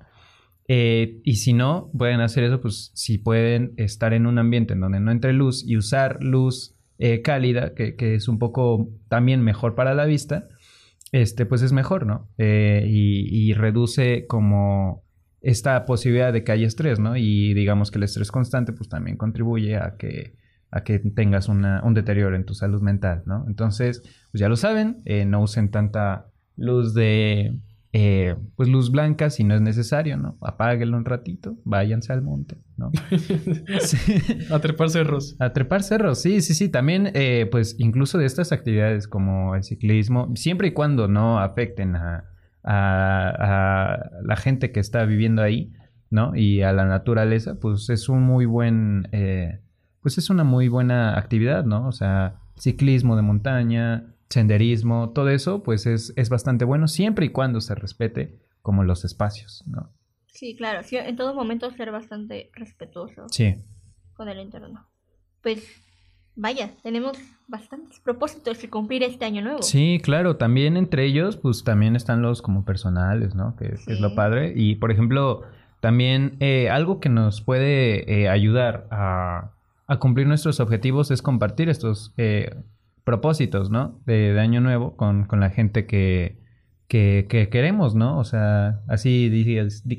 [0.68, 4.82] Eh, y si no, pueden hacer eso, pues si pueden estar en un ambiente en
[4.82, 9.41] donde no entre luz y usar luz eh, cálida, que, que es un poco también
[9.41, 10.49] mejor para la vista,
[11.11, 12.30] este, pues es mejor, ¿no?
[12.38, 15.05] Eh, y, reduce como
[15.41, 17.15] esta posibilidad de que haya estrés, ¿no?
[17.15, 20.36] Y digamos que el estrés constante, pues también contribuye a que,
[20.70, 23.45] a que tengas un deterioro en tu salud mental, ¿no?
[23.47, 24.01] Entonces,
[24.32, 27.55] pues ya lo saben, no usen tanta luz de,
[27.99, 30.37] eh, pues luz blanca si no es necesario, ¿no?
[30.41, 32.91] Apáguenlo un ratito, váyanse al monte, ¿no?
[33.79, 33.97] Sí.
[34.51, 35.35] A trepar cerros.
[35.39, 36.69] A trepar cerros, sí, sí, sí.
[36.69, 41.95] También, eh, pues, incluso de estas actividades como el ciclismo, siempre y cuando no afecten
[41.95, 42.25] a,
[42.63, 45.73] a- a la gente que está viviendo ahí,
[46.11, 46.35] ¿no?
[46.35, 49.59] Y a la naturaleza, pues es un muy buen, eh,
[50.01, 51.87] pues es una muy buena actividad, ¿no?
[51.87, 57.30] O sea, ciclismo de montaña, senderismo, todo eso, pues es, es bastante bueno siempre y
[57.30, 59.89] cuando se respete como los espacios, ¿no?
[60.28, 60.84] Sí, claro.
[60.84, 63.55] sí, en todo momento ser bastante respetuoso Sí.
[64.13, 64.86] con el entorno.
[65.41, 65.63] Pues,
[66.36, 67.17] vaya, tenemos
[67.47, 69.61] bastantes propósitos que cumplir este año nuevo.
[69.63, 73.55] Sí, claro, también entre ellos, pues también están los como personales, ¿no?
[73.55, 74.53] Que, que es lo padre.
[74.55, 75.43] Y por ejemplo,
[75.80, 79.51] también eh, algo que nos puede eh, ayudar a,
[79.88, 82.53] a cumplir nuestros objetivos es compartir estos eh,
[83.07, 84.01] propósitos, ¿no?
[84.05, 86.35] De, de año nuevo con, con la gente que,
[86.89, 88.19] que, que queremos, ¿no?
[88.19, 89.31] O sea, así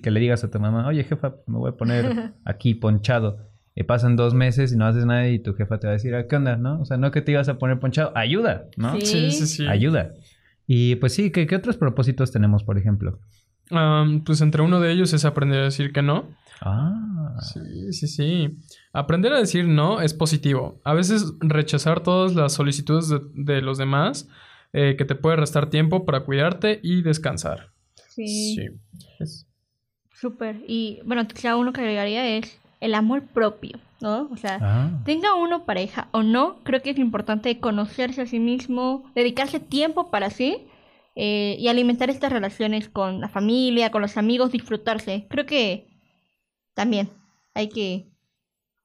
[0.03, 3.39] que le digas a tu mamá, oye jefa, me voy a poner aquí ponchado.
[3.75, 6.15] Y pasan dos meses y no haces nada y tu jefa te va a decir,
[6.15, 6.57] "Ah, ¿qué onda?
[6.57, 6.83] ¿No?
[6.83, 8.93] O sea, no que te ibas a poner ponchado, ayuda, ¿no?
[9.01, 9.07] Sí.
[9.07, 9.67] Sí, sí, sí.
[9.67, 10.13] Ayuda.
[10.67, 13.21] Y pues sí, ¿qué, qué otros propósitos tenemos, por ejemplo?
[13.71, 16.27] Am, pues entre uno de ellos es aprender a decir que no.
[16.63, 18.59] Ah, Sí, sí, sí.
[18.93, 20.81] Aprender a decir no es positivo.
[20.85, 24.29] A veces rechazar todas las solicitudes de, de los demás
[24.73, 27.71] eh, que te puede restar tiempo para cuidarte y descansar.
[28.09, 28.69] Sí.
[29.21, 29.47] Es-
[30.13, 30.57] Súper.
[30.67, 34.29] Y bueno, quizá uno que agregaría es el amor propio, ¿no?
[34.33, 38.41] O sea, ah, tenga uno pareja o no, creo que es importante conocerse a sí
[38.41, 40.67] mismo, dedicarse tiempo para sí
[41.15, 45.27] eh, y alimentar estas relaciones con la familia, con los amigos, disfrutarse.
[45.31, 45.87] Creo que
[46.79, 47.09] también
[47.55, 48.07] hay que,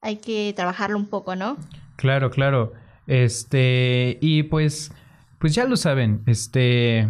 [0.02, 1.56] hay que trabajarlo un poco, ¿no?
[1.94, 2.72] claro, claro.
[3.06, 4.90] Este, y pues,
[5.38, 7.08] pues ya lo saben, este,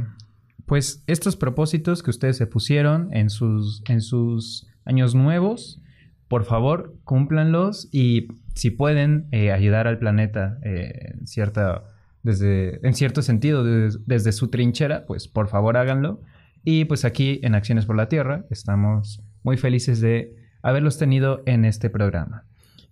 [0.66, 5.80] pues estos propósitos que ustedes se pusieron en sus, en sus años nuevos,
[6.28, 11.85] por favor, cúmplanlos y si pueden eh, ayudar al planeta eh, en cierta,
[12.22, 16.20] desde, en cierto sentido, desde, desde su trinchera, pues por favor háganlo.
[16.62, 21.64] Y pues aquí en Acciones por la Tierra estamos muy felices de haberlos tenido en
[21.64, 22.44] este programa.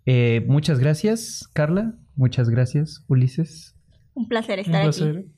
[0.06, 1.94] Eh, muchas gracias, Carla.
[2.14, 3.74] Muchas gracias, Ulises.
[4.14, 5.16] Un placer Un estar placer.
[5.18, 5.28] aquí.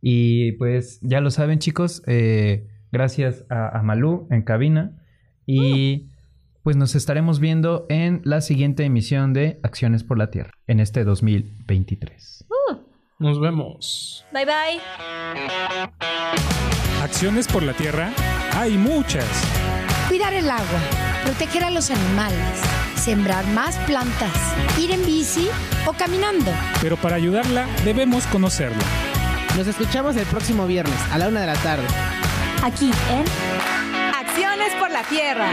[0.00, 2.02] Y pues ya lo saben, chicos.
[2.06, 4.96] eh, gracias a, a Malú en cabina.
[5.46, 6.08] Y
[6.62, 11.04] pues nos estaremos viendo en la siguiente emisión de Acciones por la Tierra en este
[11.04, 12.46] 2023.
[13.18, 14.24] Nos vemos.
[14.32, 14.80] Bye bye.
[17.02, 18.12] Acciones por la tierra
[18.54, 19.26] hay muchas.
[20.08, 20.80] Cuidar el agua,
[21.24, 22.60] proteger a los animales,
[22.96, 24.32] sembrar más plantas,
[24.78, 25.48] ir en bici
[25.86, 26.52] o caminando.
[26.80, 28.82] Pero para ayudarla debemos conocerla.
[29.56, 31.86] Nos escuchamos el próximo viernes a la una de la tarde.
[32.62, 33.24] Aquí en
[34.14, 35.50] Acciones por la tierra.